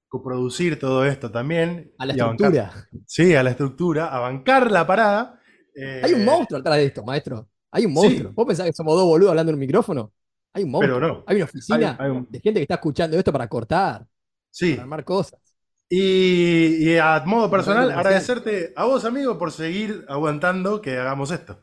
coproducir 0.09 0.79
todo 0.79 1.05
esto 1.05 1.31
también. 1.33 1.93
A 1.99 2.07
la 2.07 2.15
bancar- 2.15 2.55
estructura. 2.55 2.89
sí, 3.07 3.35
a 3.35 3.43
la 3.43 3.51
estructura, 3.51 4.07
a 4.15 4.21
bancar 4.21 4.71
la 4.71 4.87
parada. 4.87 5.41
Eh, 5.75 6.03
Hay 6.05 6.13
un 6.13 6.25
monstruo 6.25 6.61
atrás 6.61 6.77
de 6.77 6.85
esto, 6.85 7.03
maestro. 7.05 7.49
Hay 7.73 7.87
un 7.87 7.91
Sí. 7.93 7.95
monstruo. 7.97 8.33
¿Vos 8.35 8.47
pensás 8.47 8.67
que 8.67 8.73
somos 8.73 8.95
dos 8.95 9.05
boludos 9.07 9.31
hablando 9.31 9.51
en 9.51 9.55
un 9.55 9.61
micrófono? 9.61 10.13
Hay 10.55 10.65
un 10.65 10.71
monstruo. 10.71 10.99
Pero 11.01 11.15
no. 11.15 11.25
Hay 11.27 11.37
una 11.37 11.45
oficina 11.47 11.97
Hay- 11.99 12.07
hay 12.07 12.11
un- 12.11 12.27
de 12.31 12.41
gente 12.41 12.61
que 12.61 12.63
está 12.65 12.75
escuchando 12.77 13.19
esto 13.19 13.33
para 13.33 13.49
cortar, 13.49 14.07
Sí, 14.51 14.73
para 14.73 14.83
armar 14.83 15.05
cosas. 15.05 15.41
Y, 15.89 16.91
y 16.93 16.99
a 16.99 17.23
modo 17.27 17.51
personal, 17.51 17.91
agradecerte 17.91 18.73
a 18.77 18.85
vos, 18.85 19.05
amigo, 19.05 19.39
por 19.39 19.53
seguir 19.53 20.05
aguantando 20.09 20.81
que 20.81 20.97
hagamos 20.99 21.31
esto. 21.31 21.63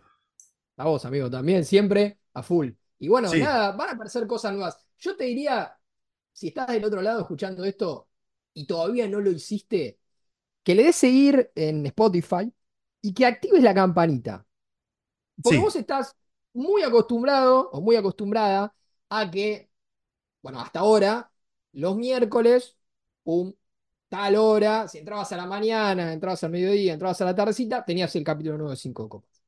A 0.77 0.85
vos, 0.85 1.05
amigo, 1.05 1.29
también, 1.29 1.65
siempre 1.65 2.19
a 2.33 2.43
full. 2.43 2.69
Y 2.99 3.07
bueno, 3.07 3.29
Sí. 3.29 3.39
nada, 3.39 3.71
van 3.73 3.89
a 3.89 3.91
aparecer 3.93 4.27
cosas 4.27 4.53
nuevas. 4.53 4.77
Yo 4.97 5.15
te 5.15 5.25
diría, 5.25 5.77
si 6.33 6.49
estás 6.49 6.67
del 6.67 6.85
otro 6.85 7.01
lado 7.01 7.21
escuchando 7.21 7.63
esto 7.65 8.09
y 8.53 8.65
todavía 8.67 9.07
no 9.07 9.19
lo 9.21 9.31
hiciste, 9.31 9.99
que 10.63 10.75
le 10.75 10.83
des 10.85 10.95
seguir 10.97 11.51
en 11.55 11.85
Spotify 11.87 12.53
y 13.01 13.13
que 13.13 13.25
actives 13.25 13.63
la 13.63 13.73
campanita. 13.75 14.45
Porque 15.41 15.57
Sí. 15.57 15.63
vos 15.63 15.75
estás 15.75 16.15
muy 16.53 16.83
acostumbrado 16.83 17.69
o 17.71 17.81
muy 17.81 17.95
acostumbrada 17.95 18.73
a 19.11 19.29
que, 19.29 19.69
bueno, 20.41 20.61
hasta 20.61 20.79
ahora, 20.79 21.31
los 21.73 21.97
miércoles, 21.97 22.77
pum, 23.23 23.53
tal 24.09 24.35
hora, 24.37 24.87
si 24.87 24.99
entrabas 24.99 25.31
a 25.33 25.37
la 25.37 25.45
mañana, 25.45 26.13
entrabas 26.13 26.43
al 26.45 26.51
mediodía, 26.51 26.93
entrabas 26.93 27.21
a 27.21 27.25
la 27.25 27.35
tardecita, 27.35 27.83
tenías 27.85 28.15
el 28.15 28.23
capítulo 28.23 28.57
nuevo 28.57 28.71
de 28.71 28.77
Cinco 28.77 29.09
Copas. 29.09 29.43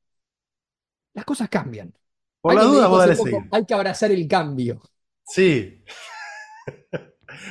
Las 1.14 1.24
cosas 1.24 1.48
cambian. 1.48 1.94
Por 2.40 2.54
la 2.54 2.60
Alguien 2.60 2.72
me 2.72 2.76
duda, 2.76 2.88
vos 2.88 2.98
dale 2.98 3.16
poco. 3.16 3.44
Hay 3.50 3.64
que 3.64 3.74
abrazar 3.74 4.10
el 4.12 4.28
cambio. 4.28 4.82
Sí. 5.26 5.82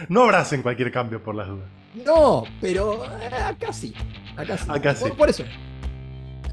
No 0.07 0.23
abracen 0.23 0.61
cualquier 0.61 0.91
cambio 0.93 1.21
por 1.21 1.35
las 1.35 1.47
dudas. 1.47 1.69
No, 2.05 2.45
pero 2.61 3.03
eh, 3.19 3.27
acá 3.27 3.73
sí. 3.73 3.93
Acá 4.37 4.57
sí. 4.57 4.65
Acá 4.69 4.95
sí. 4.95 5.03
Por, 5.09 5.17
por 5.17 5.29
eso. 5.29 5.43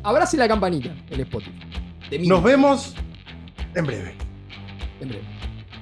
Abrace 0.03 0.37
la 0.37 0.49
campanita, 0.49 0.95
el 1.11 1.21
Spotify. 1.21 2.27
Nos 2.27 2.43
vemos 2.43 2.95
en 3.75 3.87
breve. 3.87 4.17
en 5.01 5.09
breve. 5.09 5.25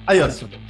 Adiós. 0.09 0.23
Abrazo 0.23 0.45
a 0.45 0.47
todos. 0.47 0.68